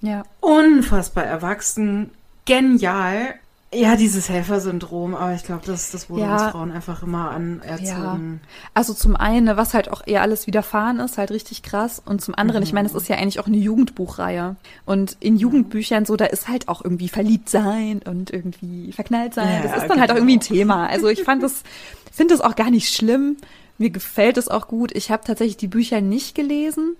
[0.00, 0.24] Ja.
[0.40, 2.10] Unfassbar erwachsen,
[2.46, 3.34] genial.
[3.72, 6.32] Ja, dieses Helfersyndrom, aber ich glaube, das, das wurde ja.
[6.32, 8.40] uns Frauen einfach immer anerzogen.
[8.42, 8.48] Ja.
[8.72, 12.00] Also zum einen, was halt auch eher alles widerfahren ist, halt richtig krass.
[12.02, 12.66] Und zum anderen, mhm.
[12.66, 14.56] ich meine, es ist ja eigentlich auch eine Jugendbuchreihe.
[14.86, 19.48] Und in Jugendbüchern so, da ist halt auch irgendwie verliebt sein und irgendwie verknallt sein.
[19.48, 20.00] Ja, das ist dann genau.
[20.00, 20.86] halt auch irgendwie ein Thema.
[20.86, 21.62] Also ich fand das,
[22.10, 23.36] finde das auch gar nicht schlimm.
[23.76, 24.92] Mir gefällt es auch gut.
[24.96, 26.96] Ich habe tatsächlich die Bücher nicht gelesen.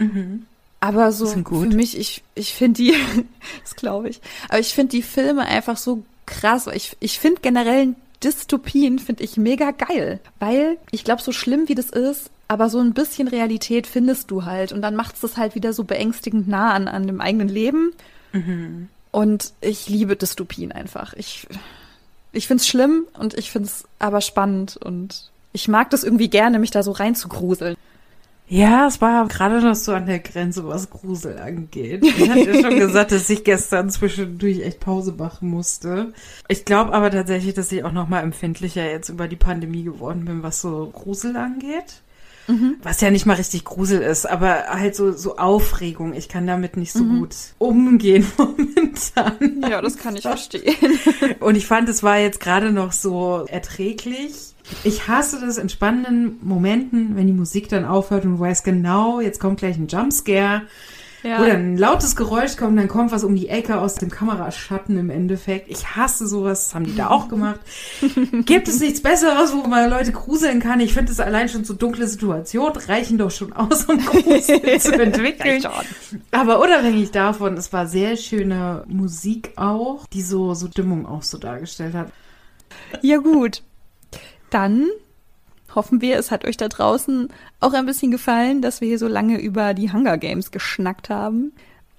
[0.00, 0.46] Mhm.
[0.80, 2.94] Aber so für mich, ich, ich finde die,
[3.62, 6.66] das glaube ich, aber ich finde die Filme einfach so krass.
[6.72, 11.74] Ich, ich finde generell Dystopien finde ich mega geil, weil ich glaube, so schlimm wie
[11.74, 15.36] das ist, aber so ein bisschen Realität findest du halt und dann macht es das
[15.36, 17.92] halt wieder so beängstigend nah an, an dem eigenen Leben.
[18.32, 18.88] Mhm.
[19.10, 21.14] Und ich liebe Dystopien einfach.
[21.14, 21.46] Ich,
[22.32, 26.28] ich finde es schlimm und ich finde es aber spannend und ich mag das irgendwie
[26.28, 27.76] gerne, mich da so reinzugruseln.
[28.50, 32.04] Ja, es war gerade noch so an der Grenze, was Grusel angeht.
[32.04, 36.12] Ich hatte ja schon gesagt, dass ich gestern zwischendurch echt Pause machen musste.
[36.48, 40.24] Ich glaube aber tatsächlich, dass ich auch noch mal empfindlicher jetzt über die Pandemie geworden
[40.24, 42.02] bin, was so Grusel angeht.
[42.48, 42.78] Mhm.
[42.82, 46.12] Was ja nicht mal richtig Grusel ist, aber halt so, so Aufregung.
[46.12, 47.20] Ich kann damit nicht so mhm.
[47.20, 49.62] gut umgehen momentan.
[49.70, 50.98] Ja, das kann ich verstehen.
[51.38, 54.49] Und ich fand, es war jetzt gerade noch so erträglich
[54.84, 59.20] ich hasse das in spannenden Momenten, wenn die Musik dann aufhört und du weißt genau,
[59.20, 60.62] jetzt kommt gleich ein Jumpscare.
[61.22, 61.42] Ja.
[61.42, 65.10] Oder ein lautes Geräusch kommt, dann kommt was um die Ecke aus dem Kameraschatten im
[65.10, 65.70] Endeffekt.
[65.70, 67.60] Ich hasse sowas, das haben die da auch gemacht.
[68.46, 70.80] Gibt es nichts Besseres, wo man Leute gruseln kann?
[70.80, 74.94] Ich finde es allein schon so dunkle Situationen reichen doch schon aus, um Grusel zu
[74.94, 75.62] entwickeln.
[76.30, 81.36] Aber unabhängig davon, es war sehr schöne Musik auch, die so, so Stimmung auch so
[81.36, 82.12] dargestellt hat.
[83.02, 83.62] Ja gut,
[84.50, 84.86] dann
[85.74, 87.28] hoffen wir, es hat euch da draußen
[87.60, 91.52] auch ein bisschen gefallen, dass wir hier so lange über die Hunger Games geschnackt haben.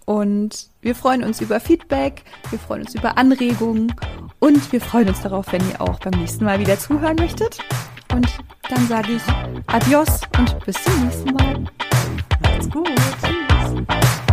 [0.06, 3.94] Und wir freuen uns über Feedback, wir freuen uns über Anregungen
[4.40, 7.60] und wir freuen uns darauf, wenn ihr auch beim nächsten Mal wieder zuhören möchtet.
[8.12, 8.28] Und
[8.70, 9.24] dann sage ich
[9.68, 11.64] Adios und bis zum nächsten Mal.
[12.42, 12.90] Macht's gut.
[13.22, 14.31] Tschüss.